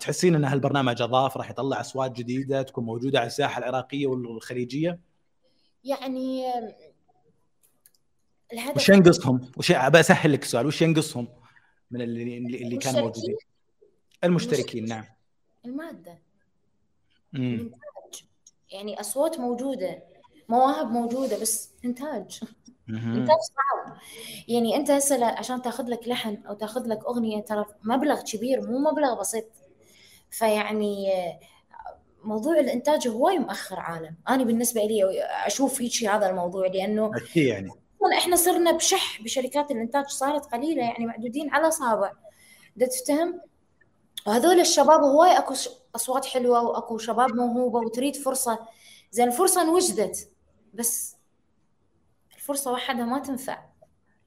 [0.00, 5.00] تحسين إن هالبرنامج أضاف راح يطلع أصوات جديدة تكون موجودة على الساحة العراقية والخليجية؟
[5.84, 6.44] يعني
[8.52, 11.28] الهدف وش ينقصهم؟ وش بسهل لك السؤال وش ينقصهم
[11.90, 13.36] من اللي اللي كانوا موجودين؟
[14.24, 15.04] المشتركين نعم.
[15.64, 16.18] المادة.
[17.32, 17.42] مم.
[17.42, 18.24] الإنتاج.
[18.72, 20.02] يعني أصوات موجودة
[20.48, 22.40] مواهب موجودة بس إنتاج.
[22.88, 23.96] إنتاج صعب.
[24.48, 28.78] يعني أنت هسه عشان تاخذ لك لحن أو تاخذ لك أغنية ترى مبلغ كبير مو
[28.78, 29.44] مبلغ بسيط.
[30.30, 31.06] فيعني
[32.24, 34.14] موضوع الإنتاج هواي مأخر عالم.
[34.28, 37.70] أنا بالنسبة لي أشوف هيك هذا الموضوع لأنه يعني.
[38.02, 42.12] أصلاً إحنا صرنا بشح بشركات الإنتاج صارت قليلة يعني معدودين على الأصابع
[42.76, 43.40] دا تفتهم
[44.26, 45.54] وهذول الشباب هواي أكو
[45.96, 48.58] أصوات حلوة وأكو شباب موهوبة وتريد فرصة.
[49.10, 50.30] زين الفرصة انوجدت
[50.74, 51.16] بس
[52.36, 53.64] الفرصة وحدها ما تنفع.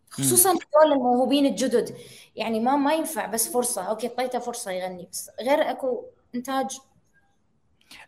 [0.09, 1.95] خصوصا هذول الموهوبين الجدد.
[2.35, 3.81] يعني ما ما ينفع بس فرصة.
[3.81, 6.05] okay اعطيته فرصة يغني بس غير أكو
[6.35, 6.79] إنتاج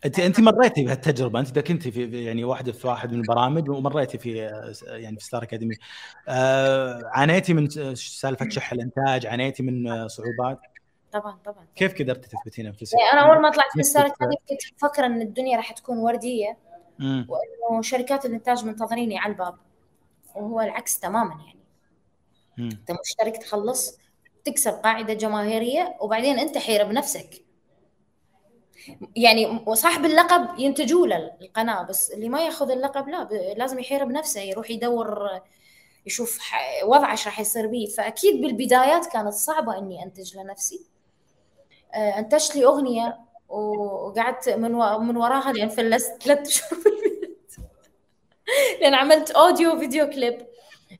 [0.05, 4.37] انت أنت مريتي بهالتجربة أنت كنت في يعني واحدة في واحد من البرامج ومريتي في
[4.85, 5.75] يعني في ستار اكاديمي
[6.27, 10.59] آه عانيتي من سالفة شح الإنتاج عانيتي من صعوبات؟
[11.11, 11.65] طبعا طبعا.
[11.75, 15.21] كيف قدرتي تثبتين نفسك؟ يعني أنا أول ما طلعت من ستار أكاديمي كنت مفكرة إن
[15.21, 16.57] الدنيا راح تكون وردية
[16.99, 17.27] مم.
[17.29, 19.55] وإنه شركات الإنتاج منتظريني على الباب
[20.35, 21.59] وهو العكس تماما يعني.
[22.59, 23.97] أنت مشترك تخلص
[24.45, 27.42] تكسب قاعدة جماهيرية وبعدين أنت حيرة بنفسك.
[29.15, 34.41] يعني صاحب اللقب ينتجوا له القناه بس اللي ما ياخذ اللقب لا لازم يحير بنفسه
[34.41, 35.29] يروح يدور
[36.05, 36.39] يشوف
[36.83, 37.87] وضعه إيش راح يصير بيه.
[37.87, 40.85] فأكيد بالبدايات كانت صعبة إني أنتج لنفسي.
[41.93, 43.19] آه، أنتجت لي أغنية
[43.49, 44.71] وقعدت من
[45.07, 46.83] من وراها لين فلست ثلاث شهور
[48.81, 50.47] لأن عملت أوديو وفيديو كليب.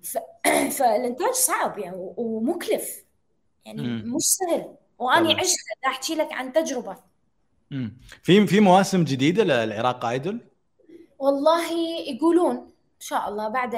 [0.03, 0.17] ف...
[0.77, 3.03] فالإنتاج صعب يعني ومكلف.
[3.65, 4.75] يعني مش سهل.
[4.99, 7.12] واني عشت أحكي لك عن تجربة.
[8.23, 10.39] في في مواسم جديدة للعراق آيدول
[11.19, 11.71] والله
[12.07, 13.75] يقولون إن شاء الله بعد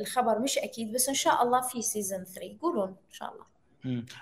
[0.00, 3.44] الخبر مش أكيد بس إن شاء الله في season 3 يقولون إن شاء الله.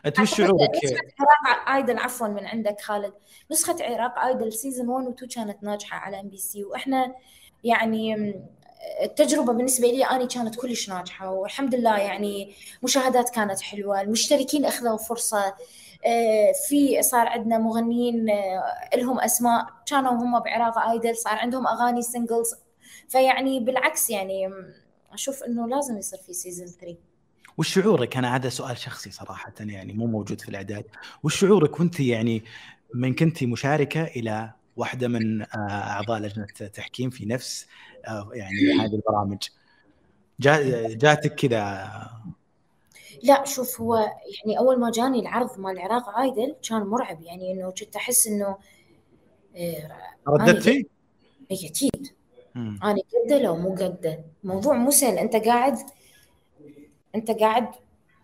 [0.06, 3.12] أنت وش شعورك؟ نسخة عراق آيدل عفوا من عندك خالد،
[3.50, 7.14] نسخة عراق آيدل season 1 و 2 كانت ناجحة على MBC وإحنا
[7.64, 8.34] يعني
[9.02, 14.96] التجربة بالنسبة لي أنا كانت كلش ناجحة والحمد لله يعني مشاهدات كانت حلوة المشتركين أخذوا
[14.96, 15.54] فرصة
[16.68, 19.66] في صار عندنا مغنيين آه، لهم أسماء.
[19.86, 22.54] كانوا هم بعراق آيدل صار عندهم أغاني singles
[23.08, 24.50] فيعني بالعكس يعني
[25.12, 26.96] أشوف إنه لازم يصير في season 3
[27.58, 30.84] وش شعورك؟ أنا هذا سؤال شخصي صراحة يعني مو موجود في الإعداد.
[31.22, 32.44] وش شعورك وأنت يعني
[32.94, 37.66] من كنت مشاركة إلى واحدة من آه، أعضاء لجنة التحكيم في نفس
[38.08, 39.48] آه، يعني هذه البرامج؟
[40.40, 41.90] جاتك كذا
[43.22, 47.70] لا شوف هو يعني أول ما جاني العرض مال العراق عايدل كان مرعب يعني إنه
[47.70, 48.56] كنت أحس إنه
[49.56, 49.90] آه،
[50.28, 50.86] رددتي؟
[51.50, 52.12] إي أكيد.
[52.56, 55.78] أنا قده لو مو قده موضوع مو سهل أنت قاعد
[57.14, 57.68] أنت قاعد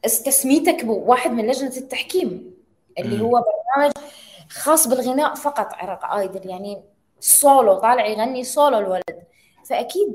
[0.03, 2.55] تسميتك بواحد من لجنة التحكيم
[2.99, 3.93] اللي هو برنامج
[4.51, 6.83] خاص بالغناء فقط عراق ايدل يعني
[7.21, 9.23] سولو طالع يغني سولو الولد.
[9.65, 10.15] فأكيد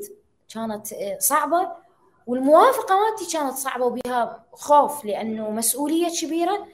[0.53, 1.82] كانت آه، صعبة.
[2.27, 6.67] والموافقة مالتي كانت صعبة وبها خوف لأنه مسؤولية كبيرة.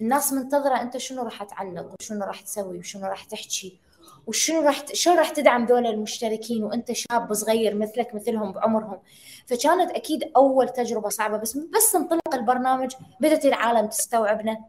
[0.00, 3.80] الناس منتظرة أنت شنو راح تعلق وشنو راح تسوي وشنو راح تحكي
[4.26, 8.98] وشنو راح شلون راح تدعم دول المشتركين وأنت شاب صغير مثلك مثلهم بعمرهم.
[9.46, 14.64] فكانت أكيد أول تجربة صعبة بس بس انطلق البرنامج بدأت العالم تستوعبنا.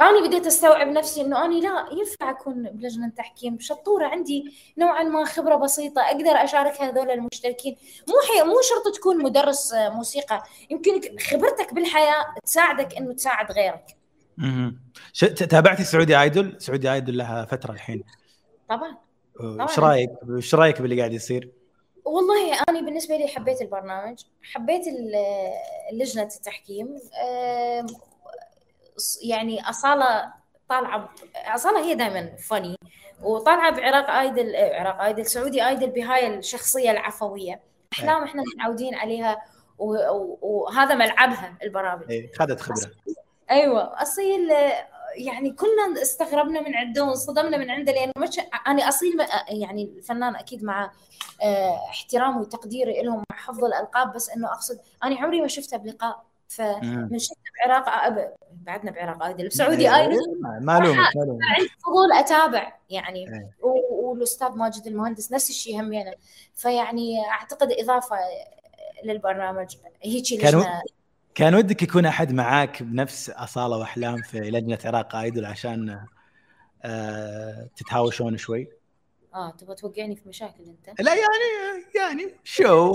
[0.00, 5.24] أنا بديت أستوعب نفسي إنه أنا لا ينفع أكون بلجنة تحكيم شطوره عندي نوعا ما
[5.24, 7.76] خبرة بسيطة أقدر اشارك هذول المشتركين.
[8.08, 8.42] مو حي...
[8.48, 10.42] مو شرط تكون مدرس موسيقى.
[10.70, 13.96] يمكن خبرتك بالحياة تساعدك إنه تساعد غيرك.
[14.38, 14.74] أها
[15.28, 18.04] تابعتي سعودي آيدول؟ سعودي آيدول لها فترة الحين.
[18.68, 18.96] طبعا.
[19.60, 21.50] إيش رأيك إيش رأيك باللي قاعد يصير؟
[22.04, 24.84] والله أنا بالنسبة لي حبيت البرنامج حبيت
[25.92, 26.96] لجنة التحكيم.
[29.22, 30.32] يعني أصالة
[30.68, 32.76] طالعة أصالة هي دائما فني
[33.22, 37.60] وطالعة بعراق آيدل عراق آيدل سعودي آيدل بهاي الشخصية العفوية.
[37.92, 39.42] احلام إحنا متعودين عليها
[39.78, 42.10] وهذا ملعبها البرامج.
[42.10, 42.90] اي خذت خبرة.
[43.50, 44.50] أيوه أصيل
[45.14, 50.64] يعني كلنا استغربنا من عنده وانصدمنا من عنده لأنه مش أنا أصيل يعني الفنان أكيد
[50.64, 50.92] مع
[51.42, 56.24] آه، احترامي وتقديري لهم مع حفظ الألقاب بس إنه أقصد أنا عمري ما شفته بلقاء
[56.50, 58.14] فمن شفت بعراق
[58.52, 63.50] بعدنا بعراق ايدل بسعودي ايدل معلومة عندي فضول أتابع يعني إيه.
[63.90, 66.14] والأستاذ ماجد المهندس نفس الشيء همينه
[66.54, 68.16] فيعني أعتقد إضافة
[69.04, 70.82] للبرنامج هيك لجنة
[71.34, 76.06] كان ودك يكون أحد معاك بنفس أصالة وأحلام في لجنة عراق آيدل عشان
[76.84, 78.68] آه تتهاوشون شوي؟
[79.34, 82.90] آه تبغى توقعني في مشاكل أنت؟ لا يعني يعني شو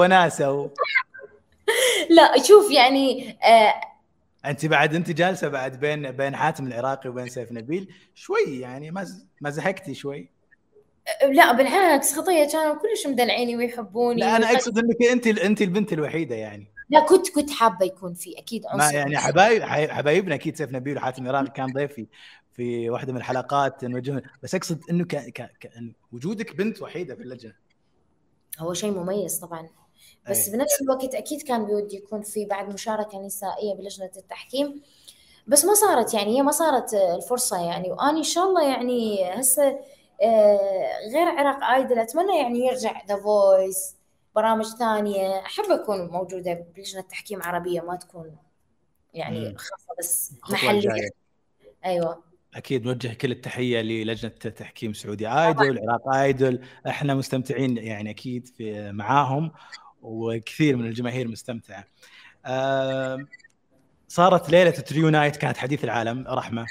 [0.00, 0.68] وناسة و...
[2.16, 3.74] لا شوف يعني آه
[4.44, 9.06] أنت بعد أنت جالسة بعد بين بين حاتم العراقي وبين سيف نبيل شوي يعني ما
[9.40, 10.30] ما زهقتي شوي؟
[11.32, 16.34] لا بالعكس خطيه كانوا كلش مدلعيني ويحبوني لا أنا أقصد إنك أنت أنت البنت الوحيدة
[16.34, 16.72] يعني.
[16.90, 20.96] لا كنت كنت حابة يكون في أكيد عنصر ما يعني حبايب حبايبنا أكيد سيف نبيل
[20.96, 22.06] وحاتم العراقي كان ضيفي
[22.52, 23.84] في واحدة من الحلقات
[24.42, 25.16] بس أقصد إنه ك...
[25.16, 25.42] ك...
[25.60, 25.70] ك...
[26.12, 27.54] وجودك بنت وحيدة في اللجنة.
[28.58, 29.68] هو شيء مميز طبعا.
[30.30, 30.52] بس أي.
[30.52, 34.82] بنفس الوقت أكيد كان بودي يكون في بعد مشاركة نسائية بلجنة التحكيم
[35.46, 37.92] بس ما صارت يعني هي ما صارت الفرصة يعني.
[37.92, 39.78] واني إن شاء الله يعني هسه
[40.22, 43.96] آه، غير عراق آيدل أتمنى يعني يرجع ذا فويس
[44.36, 45.38] برامج ثانية.
[45.38, 48.36] أحب أكون موجودة بلجنة تحكيم عربية ما تكون
[49.14, 51.10] يعني خاصة بس محلية.
[51.84, 52.22] أيوه.
[52.54, 58.92] أكيد نوجه كل التحية للجنة تحكيم سعودي آيدول عراق آيدول إحنا مستمتعين يعني أكيد في
[58.92, 59.52] معاهم.
[60.06, 61.84] وكثير من الجماهير مستمتعة.
[64.08, 66.66] صارت ليلة trio night كانت حديث العالم رحمة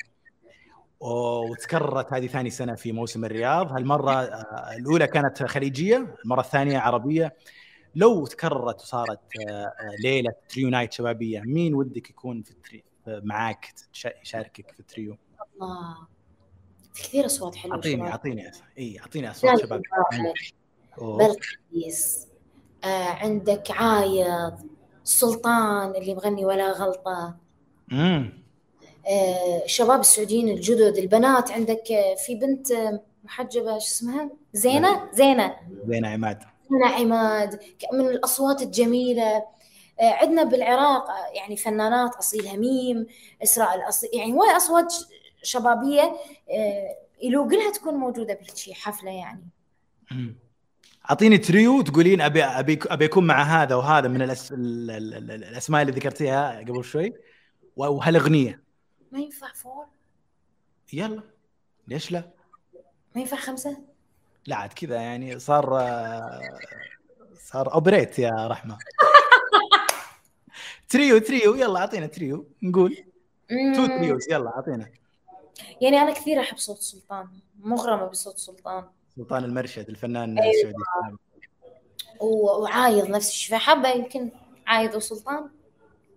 [0.99, 7.35] وتكررت هذه ثاني سنة في موسم الرياض هالمرة آه، الأولى كانت خليجية المرة الثانية عربية
[7.95, 9.19] لو تكررت وصارت
[9.49, 13.73] آه، آه، ليلة trio night شبابية مين ودك يكون في التري معاك
[14.21, 15.17] يشاركك في التريو؟
[15.61, 16.07] الله
[16.93, 18.07] في كثير أصوات حلوة أعطيني.
[18.07, 19.81] أعطيني إي أعطيني أصوات شباب.
[20.97, 22.27] بلقيس
[22.89, 24.53] عندك عايض
[25.03, 27.35] سلطان اللي مغني ولا غلطة.
[27.91, 28.45] امم
[29.07, 35.55] آه الشباب السعوديين الجدد البنات عندك آه، في بنت آه، محجبة شو اسمها؟ زينة؟ زينة.
[35.87, 36.43] زين عماد.
[36.71, 37.59] زينة عماد.
[37.93, 39.35] من الأصوات الجميلة.
[39.99, 43.07] آه، عندنا بالعراق آه، يعني فنانات أصيل هميم
[43.43, 45.05] إسراء الأصيل يعني هواي أصوات ش-
[45.43, 46.15] شبابية
[46.49, 49.43] آه، يلوق لها تكون موجودة بهالشي حفلة يعني.
[51.09, 54.51] أعطيني تريو تقولين ابي ابي أبي أكون مع هذا وهذا من الأس...
[54.51, 54.91] ال...
[54.91, 55.13] ال...
[55.13, 55.31] ال...
[55.31, 57.13] الأسماء اللي ذكرتيها قبل شوي.
[57.75, 58.63] وهالأغنية.
[59.11, 59.85] ما ينفع four
[60.93, 61.23] يلا.
[61.87, 62.23] ليش لا؟
[63.15, 63.77] ما ينفع خمسة؟
[64.47, 65.65] لا عاد كذا يعني صار
[67.37, 68.77] صار اوبريت يا رحمة.
[70.89, 72.47] trio trio يلا أعطينا تريو.
[72.63, 73.05] نقول.
[73.75, 73.85] two.
[73.85, 74.89] trios يلا أعطينا.
[75.81, 77.27] يعني أنا كثير أحب صوت سلطان.
[77.59, 78.83] مغرمة بصوت سلطان.
[79.15, 80.53] سلطان المرشد الفنان أيوة.
[80.53, 81.17] السعودي
[82.21, 84.29] وعايض نفس الشيء فحابه يمكن
[84.67, 85.49] عايض وسلطان.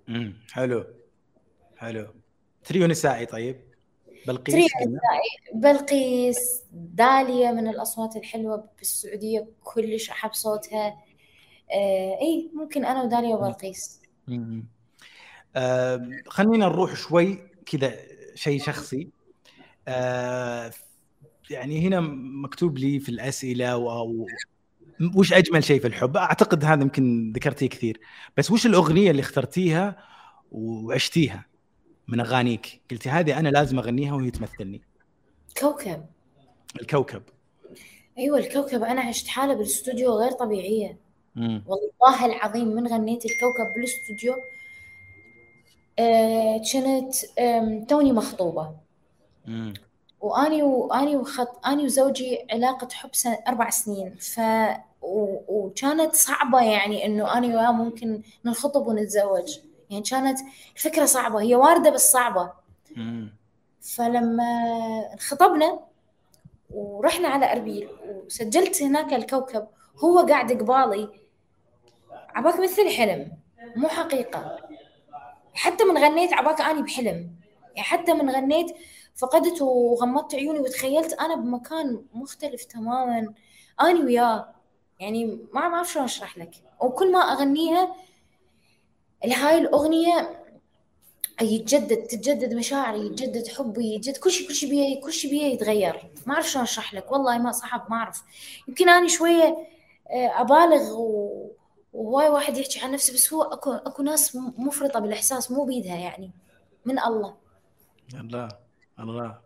[0.09, 0.85] امم حلو
[1.77, 2.07] حلو.
[2.65, 3.61] تريو نسائي طيب؟
[4.27, 5.01] بلقيس تريو قلنا.
[5.55, 10.87] بلقيس داليا من الأصوات الحلوة بالسعودية كلش أحب صوتها.
[11.73, 14.03] آه إي ممكن أنا وداليا وبلقيس.
[15.57, 17.97] آه خلينا نروح شوي كذا
[18.35, 19.09] شيء شخصي.
[19.89, 20.73] آه
[21.51, 22.01] يعني هنا
[22.43, 24.27] مكتوب لي في الأسئلة و...
[25.15, 28.01] وش أجمل شيء في الحب؟ أعتقد هذا يمكن ذكرتيه كثير
[28.37, 29.97] بس وش الأغنية اللي اخترتيها
[30.53, 31.45] وعشتيها
[32.09, 34.83] من أغانيك؟ قلتي هذه أنا لازم أغنيها وهي تمثلني
[35.61, 36.05] كوكب
[36.81, 37.23] الكوكب
[38.19, 40.97] أيوه الكوكب أنا عشت حالة بالاستوديو غير طبيعية
[41.37, 41.65] مم.
[41.67, 44.35] والله العظيم من غنيت الكوكب بالاستوديو
[45.99, 48.77] آه كنت آم، توني مخطوبة
[49.47, 49.75] مم.
[50.21, 54.15] وأني واني وخط أني وزوجي علاقة حب سنة أربع سنين.
[54.15, 54.41] ف
[55.03, 55.37] و...
[55.49, 59.59] وكانت صعبة يعني إنه أنا وياه ممكن ننخطب ونتزوج.
[59.91, 60.39] يعني كانت
[60.77, 62.53] الفكرة صعبة هي واردة بس صعبة.
[63.81, 64.45] فلما
[65.13, 65.81] انخطبنا
[66.71, 67.89] ورحنا على أربيل
[68.27, 69.67] وسجلت هناك الكوكب
[70.05, 71.09] هو قاعد قبالي.
[72.13, 73.33] عباك مثل حلم
[73.77, 74.59] مو حقيقة.
[75.55, 77.31] حتى من غنيت عباك أني بحلم.
[77.75, 78.77] يعني حتى من غنيت
[79.19, 83.35] فقدت وغمضت عيوني وتخيلت أنا بمكان مختلف تماما.
[83.81, 84.55] اني وياه.
[85.01, 86.51] يعني ما ما أعرف شلون أشرح لك.
[86.81, 87.95] وكل ما أغنيها
[89.25, 90.45] هاي الأغنية
[91.43, 96.11] يتجدد تتجدد مشاعري يتجدد حبي يتجدد كل شيء كل شيء بيه كل شيء بيه يتغير.
[96.27, 97.13] ما أعرف شلون أشرح لك.
[97.13, 98.23] والله ما صعب ما أعرف.
[98.69, 99.57] يمكن أنا شوية
[100.11, 101.51] آه، أبالغ و...
[101.93, 106.31] وهواي واحد يحكي عن نفسه بس هو أكو أكو ناس مفرطة بالإحساس مو بيدها يعني.
[106.85, 107.37] من الله.
[108.15, 108.68] الله.
[109.01, 109.39] الله.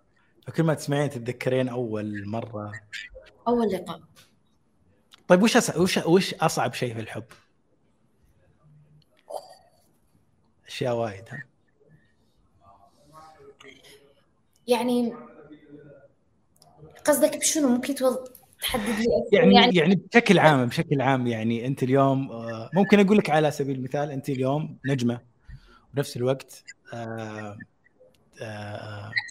[0.46, 2.72] فكل ما تسمعين تتذكرين أول مرة.
[3.48, 4.00] أول لقاء.
[5.28, 7.24] طيب وش أصعب وش وش أصعب شيء في الحب؟
[10.66, 11.44] أشياء وايد ها؟
[14.68, 15.14] يعني
[17.04, 18.28] قصدك بشنو؟ ممكن توض...
[18.62, 23.18] تحدد لي؟ يعني يعني, يعني بشكل عام بشكل عام يعني أنت اليوم آه، ممكن أقول
[23.18, 25.20] لك على سبيل المثال أنت اليوم نجمة
[25.94, 27.58] بنفس الوقت آه،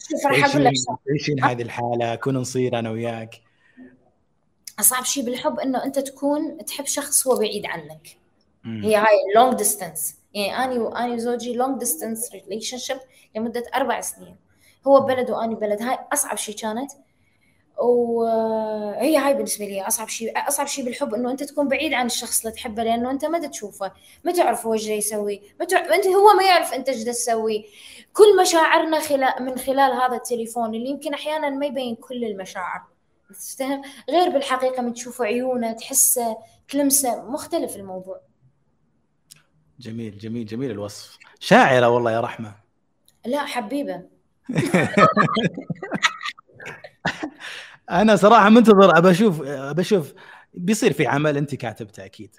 [0.10, 0.74] شوف راح أقول لك
[1.08, 3.42] تعيشين هذه الحالة كنا نصير أنا وياك.
[4.80, 8.18] أصعب شيء بالحب إنه أنت تكون تحب شخص هو بعيد عنك.
[8.64, 8.84] مم.
[8.84, 12.98] هي هاي long distance يعني اني واني وزوجي long distance relationship
[13.36, 14.36] لمدة أربع سنين.
[14.88, 15.82] هو بلد واني بلد.
[15.82, 16.92] هاي أصعب شيء كانت.
[17.78, 22.40] وهي هاي بالنسبة لي أصعب شيء أصعب شيء بالحب إنه أنت تكون بعيد عن الشخص
[22.46, 23.92] اللي تحبه لأنه أنت ما تشوفه
[24.24, 27.66] ما تعرف هو إيش يسوي ما تعرف أنت هو ما يعرف أنت إيش تسوي.
[28.14, 32.82] كل مشاعرنا خلال من خلال هذا التليفون اللي يمكن أحيانا ما يبين كل المشاعر.
[33.30, 36.38] تفتهم غير بالحقيقة من تشوف عيونه تحسه
[36.70, 37.22] تلمسه.
[37.30, 38.22] مختلف الموضوع.
[39.80, 41.18] جميل جميل جميل الوصف.
[41.40, 42.56] شاعرة والله يا رحمة.
[43.26, 44.04] لا حبيبة.
[47.92, 50.14] أنا صراحة منتظر أبى أشوف أبى أشوف.
[50.54, 52.36] بيصير في عمل أنت كاتبته أكيد.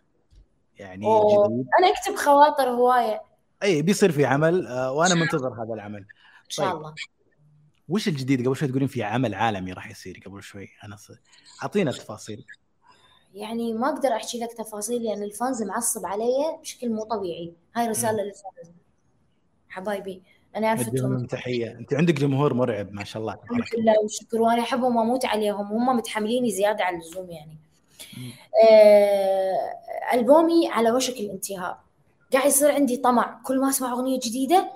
[0.76, 1.06] يعني.
[1.06, 1.66] جديد.
[1.78, 3.22] أنا أكتب خواطر هواية.
[3.62, 5.98] إي بيصير في عمل آه، وأنا منتظر هذا العمل.
[5.98, 6.76] إن شاء طيب.
[6.76, 6.94] الله.
[7.88, 10.68] وش الجديد؟ قبل شوي تقولين في عمل عالمي راح يصير قبل شوي.
[10.84, 10.96] أنا.
[11.62, 12.44] أعطينا تفاصيل
[13.34, 17.52] يعني ما أقدر أحكي لك تفاصيل لأن ال fans معصب علي بشكل مو طبيعي.
[17.76, 18.76] هاي رسالة لل fans
[19.68, 20.22] حبايبي.
[20.56, 21.72] أنا عرفتهم تحية.
[21.78, 23.34] أنت عندك جمهور مرعب ما شاء الله.
[23.34, 27.56] الحمد لله والشكر وأنا أحبهم وأموت عليهم هم متحمليني زيادة عن اللزوم يعني.
[28.64, 31.80] آه، ألبومي على وشك الانتهاء.
[32.32, 33.40] قاعد يصير عندي طمع.
[33.46, 34.72] كل ما أسمع أغنية جديدة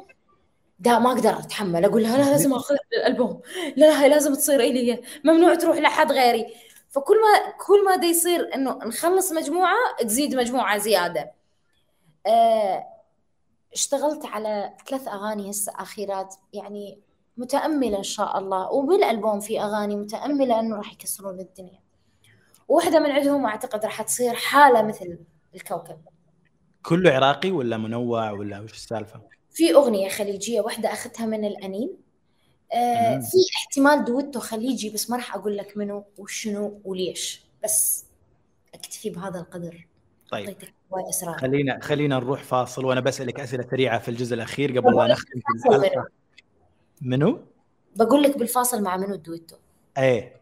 [0.78, 1.84] دا ما أقدر أتحمل.
[1.84, 3.40] أقول لها لا لازم أخذ الألبوم.
[3.76, 5.02] لا لا هي لازم تصير إلي.
[5.24, 6.46] ممنوع تروح لحد غيري.
[6.90, 11.32] فكل ما كل ما دا يصير إنه نخلص مجموعة تزيد مجموعة زيادة.
[12.26, 12.86] آه،
[13.72, 16.34] اشتغلت على ثلاث أغاني هسه أخيرات.
[16.52, 17.00] يعني
[17.36, 18.72] متأملة إن شاء الله.
[18.72, 21.80] وبالألبوم في أغاني متأملة إنه راح يكسرون الدنيا.
[22.68, 25.18] واحدة من عندهم أعتقد راح تصير حالة مثل
[25.54, 26.15] الكوكب.
[26.86, 29.20] كله عراقي ولا منوع ولا وش السالفة؟
[29.50, 31.96] في أغنية خليجية واحدة اخذتها من الأنين.
[32.72, 33.18] آه.
[33.18, 37.44] في احتمال دويتو خليجي بس ما راح أقول لك منو وشنو وليش.
[37.64, 38.06] بس
[38.74, 39.86] أكتفي بهذا القدر.
[40.30, 40.56] طيب.
[41.36, 45.40] خلينا خلينا نروح فاصل وأنا بسألك أسئلة سريعة في الجزء الأخير قبل لا نختم
[47.02, 47.40] منو؟
[47.96, 49.56] بقول لك بالفاصل مع منو الدويتو
[49.98, 50.36] إيه.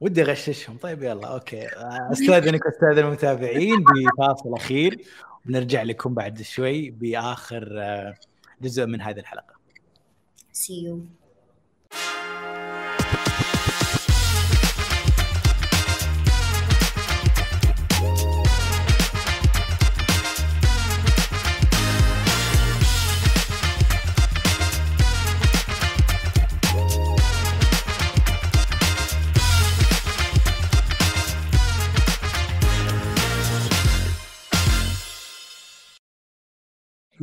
[0.00, 0.76] ودي أغششهم.
[0.76, 1.68] طيب يلا okay.
[2.12, 5.04] أستاذنك أستاذ المتابعين بفاصل أخير.
[5.46, 8.14] ونرجع لكم بعد شوي بآخر آه،
[8.62, 9.54] جزء من هذه الحلقة.
[10.52, 11.06] see you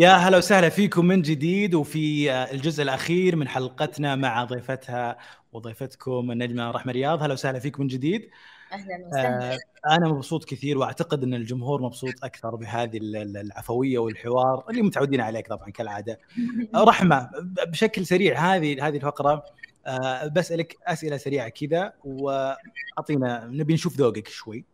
[0.02, 5.18] يا هلا وسهلا فيكم من جديد وفي آه، الجزء الأخير من حلقتنا مع ضيفتها
[5.54, 7.24] وضيفتكم النجمه رحمة رياض.
[7.24, 8.30] هلا وسهلا فيكم من جديد.
[8.74, 9.54] أهلا وسهلا.
[9.54, 9.60] آه،
[9.96, 15.22] أنا مبسوط كثير وأعتقد أن الجمهور مبسوط أكثر بهذه ال- ال- العفوية والحوار اللي متعودين
[15.22, 16.20] عليك طبعا كالعادة.
[16.76, 17.30] رحمة
[17.68, 19.44] بشكل سريع هذه هذه الفقرة
[19.88, 24.66] آه، بسألك أسئلة سريعة كذا وأعطينا نبي نشوف ذوقك شوي.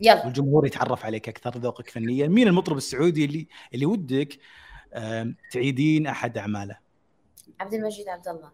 [0.00, 0.24] يلا.
[0.24, 2.28] والجمهور يتعرف عليك أكثر ذوقك فنيا.
[2.28, 4.38] مين المطرب السعودي اللي اللي ودك
[5.52, 6.78] تعيدين أحد أعماله.
[7.60, 8.50] عبد المجيد عبد الله.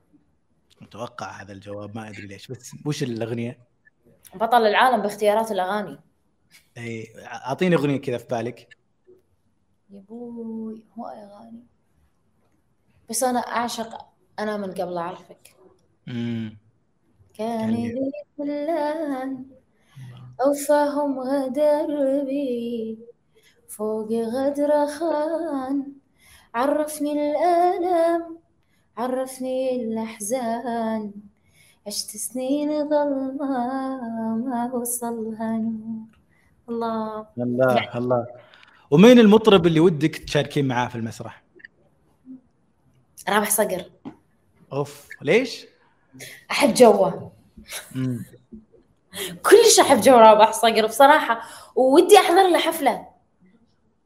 [0.80, 3.58] متوقع هذا الجواب ما أدري ليش بس وش الأغنية؟
[4.34, 6.00] بطل العالم باختيارات الأغاني.
[6.78, 8.68] إي أعطيني أغنية كذا في بالك.
[9.90, 11.66] يا بوي هو أغاني.
[13.10, 14.08] بس أنا أعشق
[14.38, 15.54] أنا من قبل أعرفك.
[16.08, 16.58] امم
[17.34, 19.46] كان يعني- لي فلان
[20.40, 22.98] أوفاهم غدر بي
[23.68, 25.92] فوق غدر خان.
[26.58, 28.38] عرفني الألم
[28.96, 31.12] عرفني الأحزان.
[31.86, 33.36] عشت سنين ظلمة
[34.36, 36.06] ما وصلها نور.
[36.68, 37.26] الله.
[37.38, 38.26] الله الله.
[38.90, 41.42] ومين المطرب اللي ودك تشاركين معاه في المسرح؟
[43.28, 43.84] رابح صقر.
[44.72, 45.08] أوف.
[45.22, 45.66] ليش؟
[46.50, 47.32] أحب جوه.
[49.42, 51.40] كلش أحب جو رابح صقر بصراحة
[51.76, 53.08] ودي أحضر له حفلة.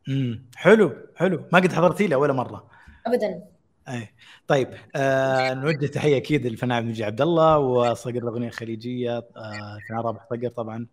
[0.09, 0.93] امم حلو.
[1.23, 1.45] حلو.
[1.53, 2.67] ما قد حضرتي له ولا مرة؟
[3.07, 3.45] أبدا.
[3.89, 4.15] أي.
[4.47, 10.25] طيب آه نوجه تحية أكيد للفنان عبد المجيد عبد الله وصقر الأغنية الخليجية آه رابح
[10.31, 10.87] صقر طبعا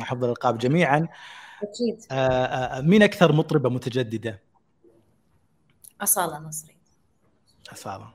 [0.00, 1.08] حفظ الألقاب جميعا.
[1.62, 2.04] أكيد.
[2.10, 4.42] آه آه مين أكثر مطربة متجددة؟
[6.00, 6.76] أصالة نصري.
[7.72, 8.14] أصالة.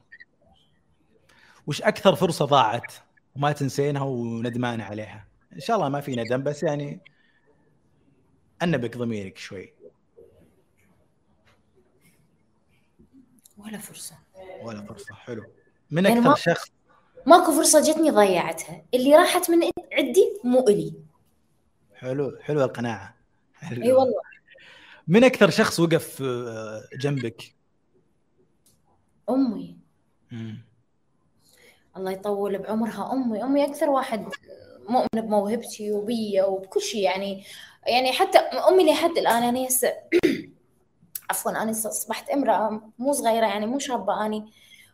[1.67, 2.93] وش أكثر فرصة ضاعت؟
[3.35, 7.01] وما تنسينها وندمان عليها؟ إن شاء الله ما في ندم بس يعني
[8.63, 9.73] أنبك ضميرك شوي.
[13.65, 14.15] ولا فرصة.
[14.63, 15.13] ولا فرصة.
[15.15, 15.43] حلو.
[15.91, 16.67] من يعني أكثر ما- شخص؟
[17.25, 18.81] ماكو فرصة جتني ضيعتها.
[18.93, 20.93] اللي راحت من عندي مو إلي.
[21.95, 22.37] حلو.
[22.41, 23.15] حلو القناعة.
[23.53, 23.83] حلو.
[23.83, 24.21] أي والله.
[25.07, 27.55] من أكثر شخص وقف آه، جنبك؟
[29.29, 29.77] أمي.
[30.31, 30.65] مم.
[31.97, 33.11] الله يطول بعمرها.
[33.13, 33.43] أمي.
[33.43, 34.29] أمي أكثر واحد
[34.89, 37.43] مؤمن بموهبتي وبي وبكل شيء يعني
[37.87, 39.93] يعني حتى أمي لحد الآن أنا هسه
[41.31, 44.45] عفوا أنا اصبحت امرأة مو صغيرة يعني مو شابة أني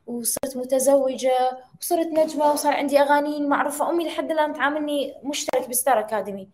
[0.08, 3.90] وصرت متزوجة وصرت نجمة وصار عندي اغاني معروفة.
[3.90, 6.48] أمي لحد الآن تعاملني مشترك بستار أكاديمي.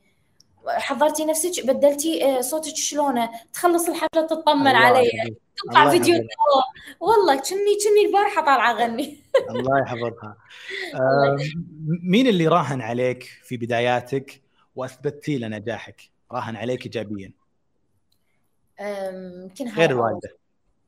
[0.68, 5.36] حضرتي نفسك؟ بدلتي آه، صوتك شلونه؟ تخلص الحفلة تطمن علي.
[5.58, 6.16] تطلع فيديو.
[7.00, 9.18] والله كني كني البارحة طالعة أغني.
[9.50, 10.38] الله يحفظها.
[10.96, 11.38] آه،
[12.04, 14.42] مين اللي راهن عليك في بداياتك
[14.76, 17.43] واثبتي له نجاحك؟ راهن عليك ايجابيا.
[18.80, 20.38] يمكن هاي غير الوالده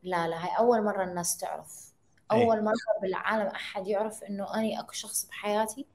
[0.03, 1.93] لا لا هاي أول مرة الناس تعرف.
[2.31, 2.43] إيه.
[2.45, 5.85] أول مرة بالعالم أحد يعرف إنه أنا أكو شخص بحياتي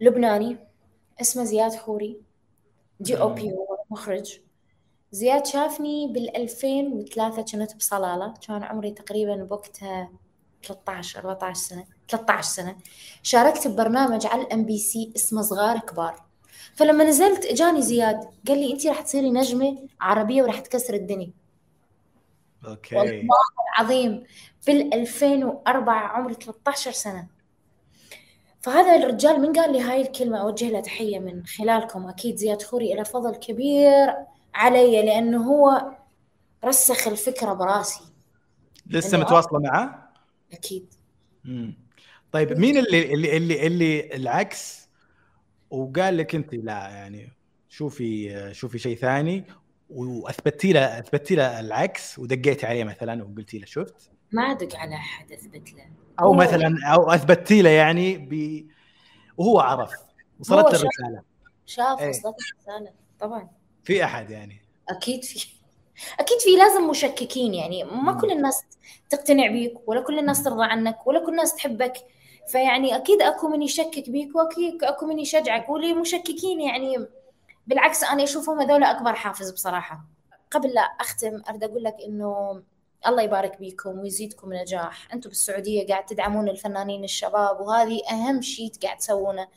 [0.00, 0.56] لبناني
[1.20, 2.20] اسمه زياد خوري
[3.00, 4.40] DOP هو مخرج.
[5.12, 8.34] زياد شافني بال 2003 كنت بصلالة.
[8.46, 10.10] كان عمري تقريبا بوقتها
[10.62, 12.76] 13 14 سنة 13 سنة.
[13.22, 16.29] شاركت ببرنامج على الإم بي سي اسمه صغار كبار.
[16.74, 21.30] فلما نزلت اجاني زياد قال لي انت راح تصيري نجمة عربية وراح تكسر الدنيا.
[22.66, 22.96] Okay.
[22.96, 23.28] والله
[23.78, 24.24] العظيم
[24.66, 27.26] بال 2004 عمري 13 سنة.
[28.60, 32.08] فهذا الرجال من قال لي هاي الكلمة أوجه له تحية من خلالكم.
[32.08, 34.14] أكيد زياد خوري له فضل كبير
[34.54, 35.90] علي لأنه هو
[36.64, 38.04] رسخ الفكرة براسي.
[38.86, 40.08] لسه متواصلة معاه؟
[40.52, 40.94] أكيد.
[41.44, 41.74] مم.
[42.32, 44.79] طيب مين اللي اللي اللي اللي العكس
[45.70, 47.32] وقال لك انت لا يعني
[47.68, 49.44] شوفي شوفي شيء ثاني.
[49.90, 55.32] وأثبتي له أثبتي له العكس ودقيتي عليه مثلا وقلتي له شفت؟ ما أدق على أحد
[55.32, 55.84] أثبت له.
[56.20, 58.66] أو هو- مثلا أو أثبتي له يعني ب
[59.36, 59.90] وهو عرف.
[60.40, 60.68] وصلت له.
[60.80, 61.22] الرسالة.
[61.66, 62.08] شاف إيه.
[62.08, 62.92] وصلت الرسالة.
[63.20, 63.48] طبعا.
[63.84, 64.60] في أحد يعني.
[64.88, 65.46] أكيد في
[66.20, 67.84] أكيد في لازم مشككين يعني.
[67.84, 68.12] ما.
[68.20, 68.62] كل الناس
[69.10, 71.92] تقتنع بيك ولا كل الناس ترضى عنك ولا كل الناس تحبك.
[72.50, 77.06] فيعني أكيد أكو من يشكك بيك وأكيد أكو من يشجعك واللي مشككين يعني
[77.66, 80.00] بالعكس أنا أشوفهم هذول أكبر حافز بصراحة.
[80.50, 82.62] قبل لا أختم أريد أقول لك إنه
[83.06, 85.14] الله يبارك بيكم ويزيدكم نجاح.
[85.14, 89.48] أنتم بالسعودية قاعد تدعمون الفنانين الشباب وهذه أهم شيء قاعد تسوونه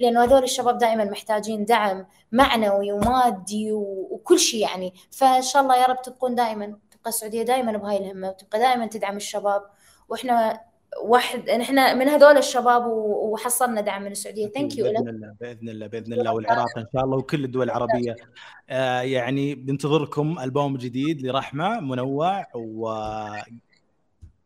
[0.00, 4.94] لأنه هذول الشباب دائما محتاجين دعم معنوي ومادي وكل شيء يعني.
[5.10, 9.16] فإن شاء الله يا رب تبقون دائما تبقى السعودية دائما بهاي الهمة وتبقى دائما تدعم
[9.16, 9.62] الشباب.
[10.08, 10.67] وإحنا
[11.02, 14.48] واحد نحن من هذول الشباب وحصلنا دعم من السعودية.
[14.48, 18.16] ثانك يو بإذن الله بإذن الله بإذن الله والعراق إن شاء الله وكل الدول العربية.
[18.70, 23.44] آه يعني بنتظركم ألبوم جديد لرحمة منوع وان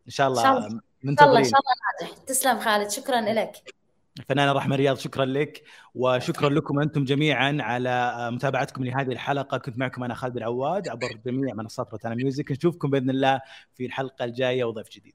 [0.08, 0.56] شاء الله.
[0.56, 0.66] الله.
[0.66, 1.44] إن شاء الله إن منتظرين.
[1.44, 2.18] شاء الله ناجح.
[2.24, 2.90] تسلم خالد.
[2.90, 3.74] شكرا لك.
[4.18, 5.62] الفنانه رحمه رياض شكرا لك
[5.94, 9.58] وشكرا لكم أنتم جميعا على متابعتكم لهذه الحلقة.
[9.58, 10.88] كنت معكم أنا خالد العواد.
[10.88, 12.52] عبر جميع منصات روتانا ميوزك.
[12.52, 13.40] نشوفكم بإذن الله
[13.74, 15.14] في الحلقة الجاية وضيف جديد.